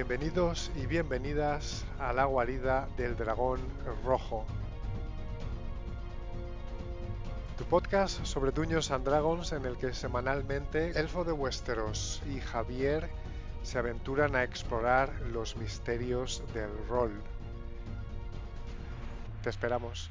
Bienvenidos 0.00 0.70
y 0.76 0.86
bienvenidas 0.86 1.84
a 1.98 2.14
la 2.14 2.24
guarida 2.24 2.88
del 2.96 3.18
dragón 3.18 3.60
rojo. 4.02 4.46
Tu 7.58 7.64
podcast 7.64 8.24
sobre 8.24 8.50
Dungeons 8.50 8.90
and 8.92 9.04
Dragons 9.04 9.52
en 9.52 9.66
el 9.66 9.76
que 9.76 9.92
semanalmente 9.92 10.98
Elfo 10.98 11.22
de 11.24 11.32
Westeros 11.32 12.22
y 12.34 12.40
Javier 12.40 13.10
se 13.62 13.78
aventuran 13.78 14.36
a 14.36 14.42
explorar 14.42 15.12
los 15.34 15.58
misterios 15.58 16.42
del 16.54 16.70
rol. 16.88 17.12
Te 19.42 19.50
esperamos. 19.50 20.10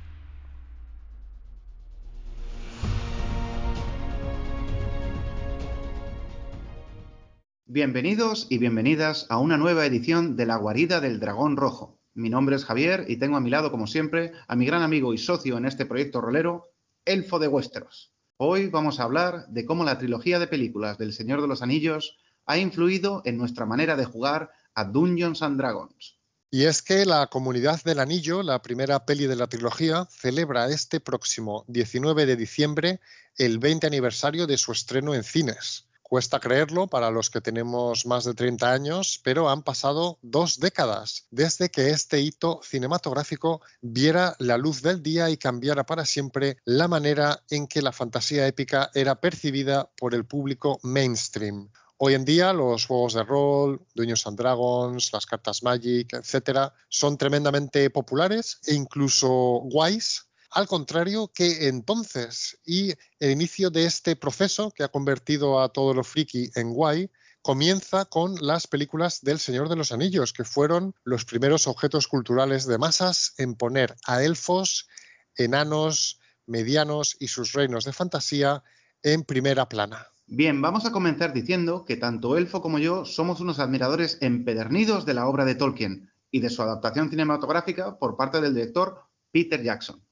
Bienvenidos 7.72 8.48
y 8.50 8.58
bienvenidas 8.58 9.28
a 9.30 9.38
una 9.38 9.56
nueva 9.56 9.86
edición 9.86 10.36
de 10.36 10.48
La 10.48 10.56
Guarida 10.56 11.00
del 11.02 11.20
Dragón 11.20 11.56
Rojo. 11.56 12.00
Mi 12.16 12.28
nombre 12.28 12.56
es 12.56 12.66
Javier 12.66 13.06
y 13.08 13.18
tengo 13.18 13.38
a 13.38 13.42
mi 13.42 13.52
lado, 13.52 13.70
como 13.70 13.86
siempre, 13.86 14.32
a 14.48 14.56
mi 14.56 14.66
gran 14.66 14.82
amigo 14.82 15.14
y 15.14 15.20
socio 15.20 15.56
en 15.56 15.68
este 15.68 15.86
proyecto 15.86 16.20
rolero, 16.20 16.74
Elfo 17.06 17.38
de 17.38 17.48
Westeros. 17.48 18.12
Hoy 18.38 18.70
vamos 18.70 19.00
a 19.00 19.04
hablar 19.04 19.46
de 19.50 19.68
cómo 19.68 19.84
la 19.84 20.00
trilogía 20.00 20.40
de 20.40 20.48
películas 20.48 20.98
del 20.98 21.14
Señor 21.14 21.44
de 21.44 21.48
los 21.48 21.62
Anillos 21.62 22.18
ha 22.48 22.58
influido 22.58 23.22
en 23.24 23.38
nuestra 23.38 23.68
manera 23.68 23.96
de 23.96 24.06
jugar 24.06 24.50
a 24.74 24.86
Dungeons 24.86 25.44
and 25.44 25.60
Dragons. 25.60 26.18
Y 26.50 26.64
es 26.64 26.82
que 26.82 27.06
la 27.06 27.28
Comunidad 27.28 27.84
del 27.84 28.00
Anillo, 28.00 28.42
la 28.42 28.64
primera 28.64 29.06
peli 29.06 29.28
de 29.28 29.36
la 29.36 29.46
trilogía, 29.46 30.08
celebra 30.10 30.70
este 30.70 31.00
próximo 31.00 31.66
19 31.68 32.26
de 32.26 32.36
diciembre 32.36 33.00
el 33.38 33.60
20 33.60 33.86
aniversario 33.86 34.48
de 34.48 34.58
su 34.58 34.72
estreno 34.72 35.14
en 35.14 35.24
cines. 35.24 35.86
Cuesta 36.10 36.40
creerlo 36.40 36.88
para 36.88 37.12
los 37.12 37.30
que 37.30 37.40
tenemos 37.40 38.08
más 38.08 38.24
de 38.24 38.34
30 38.34 38.74
años, 38.74 39.22
pero 39.24 39.48
han 39.48 39.62
pasado 39.62 40.18
dos 40.24 40.60
décadas 40.60 41.28
desde 41.30 41.70
que 41.70 41.92
este 41.92 42.20
hito 42.20 42.62
cinematográfico 42.64 43.62
viera 43.80 44.36
la 44.40 44.58
luz 44.58 44.82
del 44.82 45.04
día 45.04 45.30
y 45.30 45.38
cambiara 45.38 45.86
para 45.86 46.06
siempre 46.06 46.58
la 46.66 46.88
manera 46.88 47.44
en 47.52 47.68
que 47.68 47.84
la 47.84 47.92
fantasía 47.92 48.48
épica 48.48 48.90
era 48.96 49.22
percibida 49.22 49.92
por 50.00 50.16
el 50.16 50.26
público 50.26 50.80
mainstream. 50.82 51.70
Hoy 51.98 52.16
en 52.16 52.26
día 52.26 52.54
los 52.54 52.88
juegos 52.88 53.14
de 53.14 53.24
rol, 53.24 53.86
Dungeons 53.94 54.26
and 54.26 54.38
Dragons, 54.40 55.14
las 55.14 55.28
cartas 55.28 55.62
Magic, 55.62 56.14
etcétera, 56.14 56.74
son 56.88 57.20
tremendamente 57.20 57.88
populares 57.92 58.60
e 58.66 58.74
incluso 58.74 59.62
guays 59.66 60.29
al 60.52 60.68
contrario 60.68 61.32
que 61.34 61.68
entonces. 61.68 62.60
Y 62.66 62.94
el 63.20 63.32
inicio 63.32 63.70
de 63.70 63.86
este 63.86 64.16
proceso 64.16 64.72
que 64.72 64.84
ha 64.84 64.90
convertido 64.90 65.62
a 65.62 65.70
todo 65.70 65.94
lo 65.94 66.04
friki 66.04 66.52
en 66.56 66.74
guay 66.74 67.10
comienza 67.42 68.06
con 68.06 68.36
las 68.42 68.68
películas 68.68 69.22
del 69.22 69.40
Señor 69.40 69.70
de 69.70 69.76
los 69.76 69.92
Anillos, 69.92 70.34
que 70.34 70.44
fueron 70.44 70.94
los 71.04 71.26
primeros 71.26 71.68
objetos 71.68 72.08
culturales 72.08 72.66
de 72.66 72.78
masas 72.78 73.34
en 73.38 73.56
poner 73.56 73.96
a 74.06 74.24
elfos, 74.24 74.88
enanos, 75.36 76.20
medianos 76.46 77.16
y 77.20 77.28
sus 77.28 77.54
reinos 77.54 77.86
de 77.86 77.94
fantasía 77.94 78.64
en 79.04 79.24
primera 79.24 79.70
plana. 79.70 80.08
Bien, 80.28 80.62
vamos 80.62 80.86
a 80.86 80.92
comenzar 80.92 81.34
diciendo 81.34 81.86
que 81.86 81.98
tanto 81.98 82.38
Elfo 82.38 82.62
como 82.62 82.78
yo 82.78 83.06
somos 83.06 83.40
unos 83.40 83.58
admiradores 83.60 84.20
empedernidos 84.22 85.06
de 85.06 85.16
la 85.16 85.28
obra 85.28 85.44
de 85.46 85.56
Tolkien 85.56 86.12
y 86.30 86.40
de 86.42 86.52
su 86.52 86.62
adaptación 86.62 87.10
cinematográfica 87.10 87.98
por 87.98 88.16
parte 88.16 88.40
del 88.42 88.54
director 88.54 89.02
Peter 89.32 89.64
Jackson. 89.64 90.04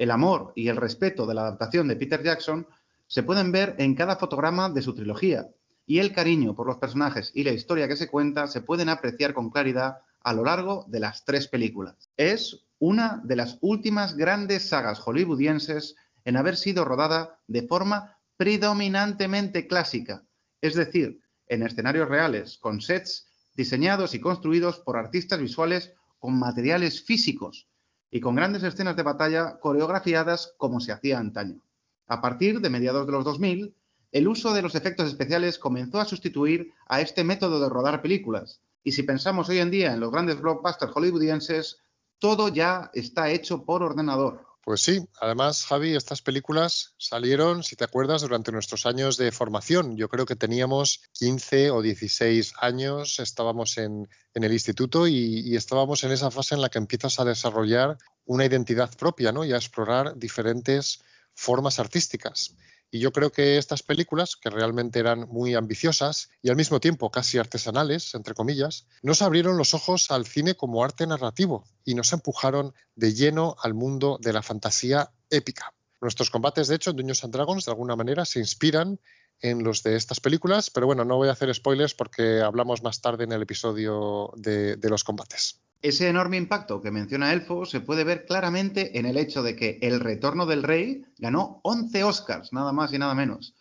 El 0.00 0.10
amor 0.12 0.54
y 0.56 0.68
el 0.68 0.78
respeto 0.78 1.26
de 1.26 1.34
la 1.34 1.42
adaptación 1.42 1.86
de 1.86 1.94
Peter 1.94 2.22
Jackson 2.22 2.66
se 3.06 3.22
pueden 3.22 3.52
ver 3.52 3.74
en 3.76 3.94
cada 3.94 4.16
fotograma 4.16 4.70
de 4.70 4.80
su 4.80 4.94
trilogía, 4.94 5.50
y 5.84 5.98
el 5.98 6.14
cariño 6.14 6.54
por 6.54 6.66
los 6.66 6.78
personajes 6.78 7.30
y 7.34 7.44
la 7.44 7.52
historia 7.52 7.86
que 7.86 7.98
se 7.98 8.08
cuenta 8.08 8.46
se 8.46 8.62
pueden 8.62 8.88
apreciar 8.88 9.34
con 9.34 9.50
claridad 9.50 9.98
a 10.22 10.32
lo 10.32 10.42
largo 10.42 10.86
de 10.88 11.00
las 11.00 11.26
tres 11.26 11.48
películas. 11.48 12.08
Es 12.16 12.64
una 12.78 13.20
de 13.24 13.36
las 13.36 13.58
últimas 13.60 14.16
grandes 14.16 14.70
sagas 14.70 15.00
hollywoodienses 15.00 15.96
en 16.24 16.38
haber 16.38 16.56
sido 16.56 16.86
rodada 16.86 17.38
de 17.46 17.68
forma 17.68 18.16
predominantemente 18.38 19.66
clásica, 19.66 20.24
es 20.62 20.76
decir, 20.76 21.20
en 21.46 21.62
escenarios 21.62 22.08
reales, 22.08 22.56
con 22.56 22.80
sets 22.80 23.28
diseñados 23.54 24.14
y 24.14 24.20
construidos 24.20 24.78
por 24.78 24.96
artistas 24.96 25.40
visuales 25.40 25.92
con 26.18 26.38
materiales 26.38 27.04
físicos, 27.04 27.68
y 28.10 28.20
con 28.20 28.34
grandes 28.34 28.62
escenas 28.62 28.96
de 28.96 29.02
batalla 29.02 29.58
coreografiadas 29.60 30.54
como 30.56 30.80
se 30.80 30.92
hacía 30.92 31.18
antaño. 31.18 31.60
A 32.06 32.20
partir 32.20 32.60
de 32.60 32.70
mediados 32.70 33.06
de 33.06 33.12
los 33.12 33.24
2000, 33.24 33.74
el 34.12 34.28
uso 34.28 34.52
de 34.52 34.62
los 34.62 34.74
efectos 34.74 35.06
especiales 35.06 35.58
comenzó 35.58 36.00
a 36.00 36.04
sustituir 36.04 36.72
a 36.86 37.00
este 37.00 37.22
método 37.22 37.60
de 37.60 37.68
rodar 37.68 38.02
películas. 38.02 38.60
Y 38.82 38.92
si 38.92 39.04
pensamos 39.04 39.48
hoy 39.48 39.58
en 39.58 39.70
día 39.70 39.94
en 39.94 40.00
los 40.00 40.10
grandes 40.10 40.40
blockbusters 40.40 40.92
hollywoodienses, 40.92 41.78
todo 42.18 42.48
ya 42.48 42.90
está 42.94 43.30
hecho 43.30 43.64
por 43.64 43.82
ordenador. 43.82 44.49
Pues 44.62 44.82
sí, 44.82 45.08
además, 45.20 45.64
Javi, 45.64 45.96
estas 45.96 46.20
películas 46.20 46.94
salieron, 46.98 47.62
si 47.62 47.76
te 47.76 47.84
acuerdas, 47.84 48.20
durante 48.20 48.52
nuestros 48.52 48.84
años 48.84 49.16
de 49.16 49.32
formación. 49.32 49.96
Yo 49.96 50.08
creo 50.08 50.26
que 50.26 50.36
teníamos 50.36 51.00
15 51.12 51.70
o 51.70 51.80
16 51.80 52.52
años, 52.60 53.20
estábamos 53.20 53.78
en, 53.78 54.06
el 54.34 54.52
instituto 54.52 55.08
y, 55.08 55.56
estábamos 55.56 56.04
en 56.04 56.12
esa 56.12 56.30
fase 56.30 56.54
en 56.54 56.60
la 56.60 56.68
que 56.68 56.78
empiezas 56.78 57.18
a 57.18 57.24
desarrollar 57.24 57.96
una 58.26 58.44
identidad 58.44 58.94
propia 58.96 59.32
¿no? 59.32 59.44
y 59.44 59.52
a 59.52 59.56
explorar 59.56 60.16
diferentes 60.16 61.02
formas 61.34 61.78
artísticas. 61.78 62.54
Y 62.90 62.98
yo 62.98 63.12
creo 63.12 63.30
que 63.30 63.56
estas 63.56 63.82
películas, 63.82 64.36
que 64.36 64.50
realmente 64.50 64.98
eran 64.98 65.28
muy 65.28 65.54
ambiciosas 65.54 66.30
y 66.42 66.50
al 66.50 66.56
mismo 66.56 66.80
tiempo 66.80 67.10
casi 67.10 67.38
artesanales, 67.38 68.14
entre 68.14 68.34
comillas, 68.34 68.86
nos 69.02 69.22
abrieron 69.22 69.56
los 69.56 69.74
ojos 69.74 70.10
al 70.10 70.26
cine 70.26 70.54
como 70.54 70.84
arte 70.84 71.06
narrativo 71.06 71.64
y 71.84 71.94
nos 71.94 72.12
empujaron 72.12 72.74
de 72.96 73.14
lleno 73.14 73.56
al 73.62 73.74
mundo 73.74 74.18
de 74.20 74.32
la 74.32 74.42
fantasía 74.42 75.12
épica. 75.30 75.72
Nuestros 76.00 76.30
combates, 76.30 76.66
de 76.68 76.76
hecho, 76.76 76.90
en 76.90 76.96
Dungeons 76.96 77.24
and 77.24 77.34
Dragons, 77.34 77.64
de 77.64 77.70
alguna 77.70 77.94
manera, 77.94 78.24
se 78.24 78.40
inspiran 78.40 78.98
en 79.40 79.62
los 79.62 79.82
de 79.82 79.96
estas 79.96 80.20
películas, 80.20 80.70
pero 80.70 80.86
bueno, 80.86 81.04
no 81.04 81.16
voy 81.16 81.28
a 81.28 81.32
hacer 81.32 81.54
spoilers 81.54 81.94
porque 81.94 82.40
hablamos 82.40 82.82
más 82.82 83.00
tarde 83.00 83.24
en 83.24 83.32
el 83.32 83.42
episodio 83.42 84.32
de, 84.36 84.76
de 84.76 84.88
los 84.90 85.04
combates. 85.04 85.60
Ese 85.82 86.08
enorme 86.08 86.36
impacto 86.36 86.82
que 86.82 86.90
menciona 86.90 87.32
Elfo 87.32 87.64
se 87.64 87.80
puede 87.80 88.04
ver 88.04 88.26
claramente 88.26 88.98
en 88.98 89.06
el 89.06 89.16
hecho 89.16 89.42
de 89.42 89.56
que 89.56 89.78
El 89.80 90.00
Retorno 90.00 90.44
del 90.44 90.62
Rey 90.62 91.06
ganó 91.16 91.60
11 91.64 92.04
Oscars, 92.04 92.52
nada 92.52 92.70
más 92.72 92.92
y 92.92 92.98
nada 92.98 93.14
menos, 93.14 93.54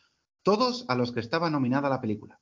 todos 0.44 0.84
a 0.90 0.96
los 0.96 1.13
que 1.13 1.22
estaba 1.22 1.50
nominada 1.50 1.88
la 1.88 2.02
película. 2.02 2.41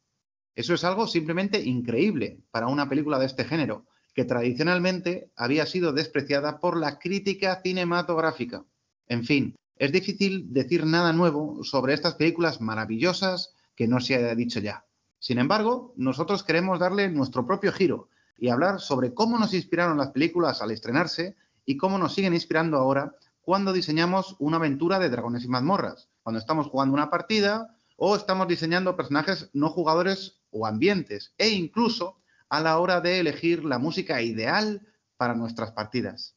Eso 0.55 0.73
es 0.73 0.83
algo 0.83 1.05
simplemente 1.05 1.61
increíble 1.61 2.39
para 2.49 2.65
una 2.65 2.89
película 2.89 3.19
de 3.19 3.27
este 3.27 3.45
género, 3.45 3.85
que 4.15 4.25
tradicionalmente 4.25 5.29
había 5.35 5.67
sido 5.67 5.93
despreciada 5.93 6.59
por 6.59 6.75
la 6.75 6.97
crítica 6.97 7.61
cinematográfica. 7.61 8.65
En 9.07 9.23
fin, 9.25 9.55
es 9.75 9.91
difícil 9.91 10.51
decir 10.51 10.87
nada 10.87 11.13
nuevo 11.13 11.63
sobre 11.63 11.93
estas 11.93 12.15
películas 12.15 12.61
maravillosas 12.61 13.53
que 13.75 13.87
no 13.87 13.99
se 13.99 14.15
haya 14.15 14.33
dicho 14.33 14.59
ya. 14.59 14.85
Sin 15.19 15.37
embargo, 15.37 15.93
nosotros 15.97 16.43
queremos 16.43 16.79
darle 16.79 17.09
nuestro 17.09 17.45
propio 17.45 17.71
giro 17.71 18.09
y 18.37 18.49
hablar 18.49 18.79
sobre 18.79 19.13
cómo 19.13 19.37
nos 19.39 19.53
inspiraron 19.53 19.97
las 19.97 20.11
películas 20.11 20.61
al 20.61 20.71
estrenarse 20.71 21.35
y 21.65 21.77
cómo 21.77 21.97
nos 21.97 22.13
siguen 22.13 22.33
inspirando 22.33 22.77
ahora 22.77 23.15
cuando 23.41 23.73
diseñamos 23.73 24.35
una 24.39 24.57
aventura 24.57 24.99
de 24.99 25.09
dragones 25.09 25.43
y 25.43 25.47
mazmorras, 25.47 26.09
cuando 26.21 26.39
estamos 26.39 26.67
jugando 26.67 26.93
una 26.93 27.09
partida 27.09 27.75
o 27.95 28.15
estamos 28.15 28.47
diseñando 28.47 28.95
personajes 28.95 29.49
no 29.53 29.69
jugadores 29.69 30.39
o 30.51 30.65
ambientes 30.65 31.33
e 31.37 31.49
incluso 31.49 32.17
a 32.49 32.61
la 32.61 32.77
hora 32.79 33.01
de 33.01 33.19
elegir 33.19 33.65
la 33.65 33.79
música 33.79 34.21
ideal 34.21 34.87
para 35.17 35.33
nuestras 35.33 35.71
partidas. 35.71 36.36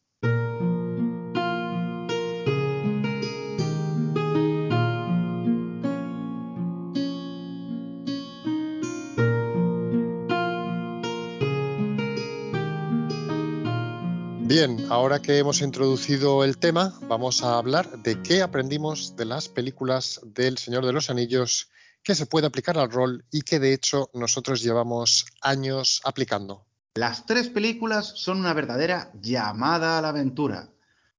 Bien, 14.60 14.88
ahora 14.90 15.22
que 15.22 15.38
hemos 15.38 15.62
introducido 15.62 16.44
el 16.44 16.58
tema, 16.58 16.92
vamos 17.08 17.42
a 17.42 17.56
hablar 17.56 18.02
de 18.02 18.20
qué 18.20 18.42
aprendimos 18.42 19.16
de 19.16 19.24
las 19.24 19.48
películas 19.48 20.20
del 20.22 20.58
Señor 20.58 20.84
de 20.84 20.92
los 20.92 21.08
Anillos 21.08 21.70
que 22.02 22.14
se 22.14 22.26
puede 22.26 22.46
aplicar 22.46 22.76
al 22.76 22.90
rol 22.90 23.24
y 23.30 23.40
que 23.40 23.58
de 23.58 23.72
hecho 23.72 24.10
nosotros 24.12 24.60
llevamos 24.60 25.24
años 25.40 26.02
aplicando. 26.04 26.66
Las 26.96 27.24
tres 27.24 27.48
películas 27.48 28.12
son 28.16 28.38
una 28.38 28.52
verdadera 28.52 29.10
llamada 29.14 29.96
a 29.96 30.02
la 30.02 30.10
aventura, 30.10 30.68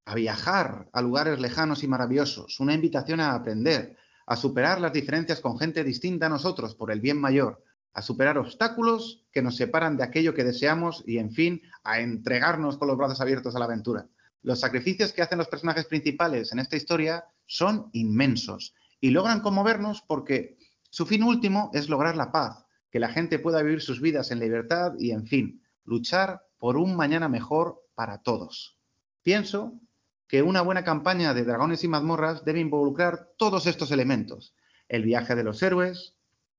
a 0.06 0.14
viajar 0.14 0.88
a 0.94 1.02
lugares 1.02 1.40
lejanos 1.40 1.82
y 1.82 1.88
maravillosos, 1.88 2.60
una 2.60 2.76
invitación 2.76 3.22
a 3.22 3.34
aprender, 3.34 3.98
a 4.28 4.36
superar 4.36 4.80
las 4.80 4.94
diferencias 4.94 5.40
con 5.40 5.58
gente 5.58 5.84
distinta 5.84 6.28
a 6.28 6.30
nosotros 6.30 6.76
por 6.76 6.92
el 6.92 7.02
bien 7.02 7.20
mayor, 7.20 7.64
a 7.94 8.02
superar 8.02 8.38
obstáculos 8.38 9.26
que 9.32 9.42
nos 9.42 9.58
separan 9.58 9.98
de 9.98 10.04
aquello 10.04 10.34
que 10.34 10.44
deseamos 10.44 11.04
y, 11.06 11.18
en 11.18 11.32
fin, 11.32 11.62
a 11.84 12.00
entregarnos 12.00 12.78
con 12.78 12.88
los 12.88 12.98
brazos 12.98 13.22
abiertos 13.22 13.56
a 13.56 13.60
la 13.60 13.66
aventura. 13.66 14.08
Los 14.44 14.60
sacrificios 14.60 15.14
que 15.14 15.22
hacen 15.22 15.38
los 15.38 15.48
personajes 15.48 15.86
principales 15.86 16.52
en 16.52 16.60
esta 16.60 16.76
historia 16.76 17.26
son 17.46 17.90
inmensos 17.94 18.74
y 19.00 19.12
logran 19.12 19.42
conmovernos 19.42 20.02
porque 20.08 20.58
su 20.90 21.06
fin 21.06 21.24
último 21.24 21.70
es 21.74 21.90
lograr 21.90 22.16
la 22.16 22.32
paz, 22.32 22.66
que 22.90 23.00
la 23.00 23.10
gente 23.10 23.40
pueda 23.40 23.62
vivir 23.62 23.82
sus 23.82 24.02
vidas 24.02 24.32
en 24.32 24.40
libertad 24.40 24.94
y, 24.98 25.12
en 25.12 25.26
fin, 25.26 25.62
luchar 25.86 26.42
por 26.58 26.78
un 26.78 26.96
mañana 26.96 27.30
mejor 27.30 27.84
para 27.96 28.22
todos. 28.22 28.78
Pienso 29.24 29.80
que 30.28 30.42
una 30.42 30.62
buena 30.62 30.84
campaña 30.84 31.34
de 31.34 31.44
dragones 31.44 31.84
y 31.84 31.88
mazmorras 31.88 32.46
debe 32.46 32.60
involucrar 32.60 33.32
todos 33.38 33.68
estos 33.68 33.92
elementos. 33.92 34.56
El 34.88 35.04
viaje 35.04 35.36
de 35.36 35.44
los 35.44 35.62
héroes, 35.62 36.16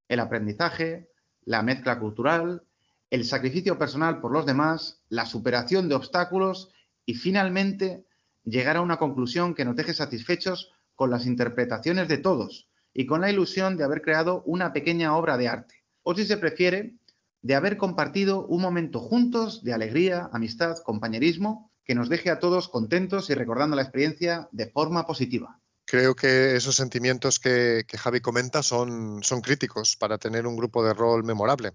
el 0.08 0.20
aprendizaje, 0.20 1.12
la 1.44 1.62
mezcla 1.62 1.99
cultural, 1.99 2.62
el 3.11 3.25
sacrificio 3.25 3.79
personal 3.79 4.21
por 4.21 4.33
los 4.33 4.47
demás, 4.47 5.03
la 5.09 5.27
superación 5.27 5.89
de 5.89 5.94
obstáculos 5.94 6.71
y 7.05 7.15
finalmente 7.15 8.05
llegar 8.44 8.77
a 8.77 8.81
una 8.81 8.99
conclusión 8.99 9.55
que 9.55 9.65
nos 9.65 9.77
deje 9.77 9.94
satisfechos 9.94 10.73
con 10.94 11.11
las 11.11 11.27
interpretaciones 11.27 12.09
de 12.09 12.19
todos 12.19 12.69
y 12.94 13.06
con 13.06 13.21
la 13.21 13.31
ilusión 13.31 13.77
de 13.77 13.85
haber 13.85 14.03
creado 14.03 14.43
una 14.47 14.73
pequeña 14.73 15.17
obra 15.17 15.37
de 15.37 15.49
arte. 15.49 15.85
O 16.03 16.15
si 16.15 16.25
se 16.25 16.37
prefiere, 16.37 16.97
de 17.43 17.55
haber 17.55 17.77
compartido 17.77 18.47
un 18.47 18.62
momento 18.62 19.00
juntos 19.00 19.65
de 19.65 19.73
alegría, 19.73 20.31
amistad, 20.33 20.79
compañerismo, 20.79 21.71
que 21.85 21.94
nos 21.94 22.09
deje 22.09 22.31
a 22.31 22.39
todos 22.39 22.69
contentos 22.69 23.31
y 23.31 23.35
recordando 23.35 23.77
la 23.77 23.83
experiencia 23.83 24.49
de 24.53 24.71
forma 24.71 25.06
positiva. 25.06 25.59
Creo 25.93 26.17
que 26.17 26.56
esos 26.56 26.75
sentimientos 26.75 27.39
que, 27.39 27.85
Javi 27.99 28.23
comenta 28.23 28.62
son, 28.62 29.23
son 29.23 29.43
críticos 29.43 29.94
para 29.94 30.17
tener 30.17 30.47
un 30.47 30.56
grupo 30.56 30.83
de 30.83 30.94
rol 30.94 31.23
memorable. 31.23 31.73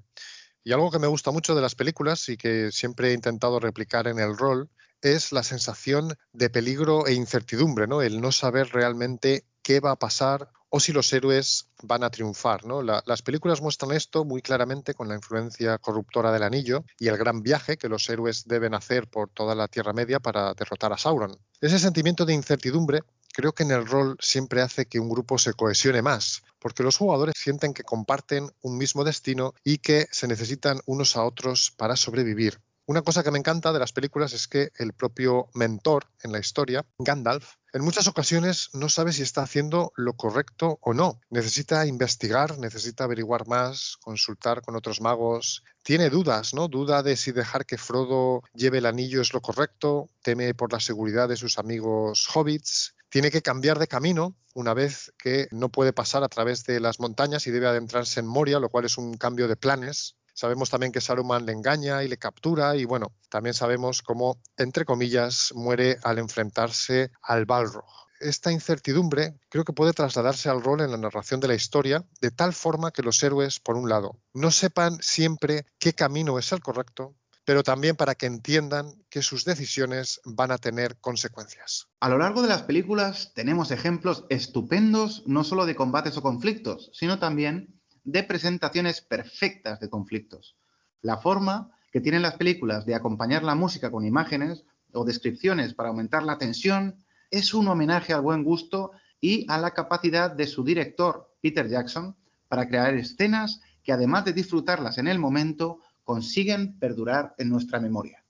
Y 0.64 0.72
algo 0.72 0.90
que 0.90 0.98
me 0.98 1.06
gusta 1.06 1.30
mucho 1.30 1.54
de 1.54 1.62
las 1.62 1.76
películas 1.76 2.28
y 2.28 2.36
que 2.36 2.72
siempre 2.72 3.12
he 3.12 3.14
intentado 3.14 3.60
replicar 3.60 4.08
en 4.08 4.18
el 4.18 4.36
rol 4.36 4.72
es 5.04 5.32
la 5.32 5.44
sensación 5.44 6.18
de 6.34 6.50
peligro 6.50 7.06
e 7.06 7.14
incertidumbre, 7.14 7.86
¿no? 7.86 8.02
El 8.02 8.20
no 8.20 8.32
saber 8.32 8.70
realmente 8.70 9.46
qué 9.62 9.82
va 9.82 9.92
a 9.92 10.00
pasar 10.00 10.50
o 10.70 10.80
si 10.80 10.92
los 10.94 11.12
héroes 11.14 11.70
van 11.84 12.04
a 12.04 12.10
triunfar. 12.10 12.66
¿no? 12.66 12.82
las 12.82 13.22
películas 13.22 13.62
muestran 13.62 13.92
esto 13.92 14.26
muy 14.26 14.42
claramente 14.42 14.94
con 14.94 15.08
la 15.08 15.16
influencia 15.16 15.78
corruptora 15.78 16.32
del 16.32 16.44
anillo 16.44 16.84
y 17.00 17.08
el 17.08 17.18
gran 17.18 17.42
viaje 17.42 17.78
que 17.78 17.90
los 17.90 18.10
héroes 18.10 18.48
deben 18.48 18.74
hacer 18.74 19.08
por 19.08 19.30
toda 19.30 19.56
la 19.56 19.68
Tierra 19.68 19.94
Media 19.94 20.20
para 20.20 20.54
derrotar 20.54 20.92
a 20.92 20.98
Sauron. 20.98 21.38
Ese 21.62 21.80
sentimiento 21.80 22.26
de 22.26 22.34
incertidumbre 22.34 23.02
creo 23.38 23.54
que 23.54 23.62
en 23.62 23.70
el 23.70 23.86
rol 23.86 24.18
siempre 24.20 24.64
hace 24.64 24.88
que 24.88 25.00
un 25.00 25.10
grupo 25.10 25.38
se 25.38 25.54
cohesione 25.54 26.02
más, 26.02 26.42
porque 26.58 26.82
los 26.82 26.98
jugadores 26.98 27.36
sienten 27.38 27.76
que 27.76 27.84
comparten 27.84 28.50
un 28.64 28.80
mismo 28.80 29.04
destino 29.04 29.54
y 29.64 29.78
que 29.78 30.08
se 30.12 30.28
necesitan 30.28 30.80
unos 30.88 31.16
a 31.16 31.24
otros 31.24 31.72
para 31.78 31.96
sobrevivir. 31.96 32.60
Una 32.88 33.04
cosa 33.04 33.22
que 33.22 33.30
me 33.30 33.38
encanta 33.38 33.72
de 33.72 33.80
las 33.80 33.92
películas 33.92 34.34
es 34.34 34.48
que 34.48 34.72
el 34.78 34.94
propio 34.94 35.50
mentor 35.54 36.08
en 36.24 36.32
la 36.32 36.40
historia, 36.40 36.84
Gandalf, 36.98 37.56
en 37.74 37.84
muchas 37.84 38.08
ocasiones 38.08 38.70
no 38.74 38.90
sabe 38.90 39.14
si 39.14 39.22
está 39.22 39.44
haciendo 39.44 39.92
lo 39.98 40.14
correcto 40.14 40.80
o 40.82 40.96
no. 40.96 41.20
Necesita 41.30 41.86
investigar, 41.86 42.58
necesita 42.58 43.04
averiguar 43.04 43.46
más, 43.46 43.98
consultar 44.02 44.64
con 44.64 44.76
otros 44.76 45.00
magos. 45.00 45.64
Tiene 45.84 46.10
dudas, 46.10 46.56
¿no? 46.56 46.70
Duda 46.70 47.04
de 47.04 47.16
si 47.18 47.34
dejar 47.34 47.68
que 47.68 47.78
Frodo 47.78 48.42
lleve 48.56 48.80
el 48.80 48.88
anillo 48.88 49.22
es 49.22 49.32
lo 49.32 49.42
correcto, 49.42 50.10
teme 50.24 50.56
por 50.56 50.74
la 50.74 50.80
seguridad 50.80 51.30
de 51.30 51.36
sus 51.36 51.60
amigos 51.60 52.28
hobbits, 52.34 52.96
tiene 53.10 53.32
que 53.32 53.42
cambiar 53.42 53.80
de 53.80 53.88
camino 53.88 54.36
una 54.54 54.74
vez 54.74 55.14
que 55.18 55.48
no 55.52 55.70
puede 55.70 55.94
pasar 55.94 56.24
a 56.24 56.30
través 56.30 56.64
de 56.66 56.80
las 56.80 57.00
montañas 57.00 57.48
y 57.48 57.52
debe 57.52 57.68
adentrarse 57.68 58.20
en 58.20 58.28
Moria, 58.28 58.60
lo 58.60 58.70
cual 58.70 58.86
es 58.86 58.98
un 58.98 59.16
cambio 59.18 59.48
de 59.48 59.56
planes 59.56 60.18
Sabemos 60.38 60.70
también 60.70 60.92
que 60.92 61.02
Saruman 61.02 61.48
le 61.48 61.52
engaña 61.52 62.04
y 62.04 62.08
le 62.08 62.18
captura 62.18 62.76
y 62.76 62.86
bueno, 62.86 63.12
también 63.28 63.56
sabemos 63.56 64.04
cómo, 64.04 64.40
entre 64.56 64.86
comillas, 64.86 65.52
muere 65.56 65.98
al 66.04 66.20
enfrentarse 66.20 67.10
al 67.24 67.48
Balrog. 67.48 67.90
Esta 68.20 68.52
incertidumbre 68.52 69.34
creo 69.50 69.64
que 69.64 69.74
puede 69.74 69.94
trasladarse 69.94 70.48
al 70.48 70.62
rol 70.62 70.82
en 70.82 70.92
la 70.92 70.98
narración 70.98 71.40
de 71.40 71.48
la 71.48 71.56
historia 71.56 72.06
de 72.22 72.30
tal 72.30 72.54
forma 72.54 72.92
que 72.92 73.02
los 73.02 73.24
héroes, 73.24 73.60
por 73.60 73.78
un 73.78 73.90
lado, 73.90 74.20
no 74.36 74.52
sepan 74.52 75.00
siempre 75.02 75.66
qué 75.80 75.94
camino 75.94 76.38
es 76.38 76.52
el 76.52 76.62
correcto, 76.62 77.16
pero 77.48 77.64
también 77.64 77.96
para 77.96 78.16
que 78.16 78.26
entiendan 78.26 78.92
que 79.10 79.22
sus 79.22 79.46
decisiones 79.46 80.20
van 80.26 80.52
a 80.52 80.58
tener 80.58 80.98
consecuencias. 80.98 81.88
A 82.02 82.10
lo 82.10 82.18
largo 82.18 82.42
de 82.42 82.50
las 82.50 82.64
películas 82.64 83.32
tenemos 83.34 83.72
ejemplos 83.72 84.26
estupendos 84.28 85.24
no 85.28 85.46
solo 85.46 85.66
de 85.66 85.74
combates 85.74 86.18
o 86.18 86.22
conflictos, 86.22 86.92
sino 86.92 87.20
también 87.20 87.80
de 88.04 88.24
presentaciones 88.24 89.00
perfectas 89.00 89.80
de 89.80 89.90
conflictos. 89.90 90.58
La 91.02 91.20
forma 91.20 91.72
que 91.90 92.02
tienen 92.02 92.22
las 92.22 92.36
películas 92.36 92.86
de 92.86 92.96
acompañar 92.96 93.44
la 93.44 93.56
música 93.56 93.92
con 93.92 94.06
imágenes 94.06 94.66
o 94.92 95.06
descripciones 95.06 95.74
para 95.74 95.88
aumentar 95.88 96.24
la 96.24 96.38
tensión 96.38 97.02
es 97.32 97.54
un 97.54 97.70
homenaje 97.70 98.12
al 98.12 98.24
buen 98.24 98.44
gusto 98.44 98.92
y 99.22 99.50
a 99.50 99.58
la 99.58 99.72
capacidad 99.72 100.30
de 100.30 100.48
su 100.48 100.66
director, 100.66 101.34
Peter 101.42 101.70
Jackson, 101.70 102.18
para 102.50 102.68
crear 102.68 102.94
escenas 102.96 103.62
que 103.84 103.94
además 103.94 104.26
de 104.26 104.34
disfrutarlas 104.34 104.98
en 104.98 105.08
el 105.08 105.18
momento, 105.18 105.80
consiguen 106.08 106.80
perdurar 106.80 107.36
en 107.38 107.50
nuestra 107.50 107.82
memoria. 107.82 108.24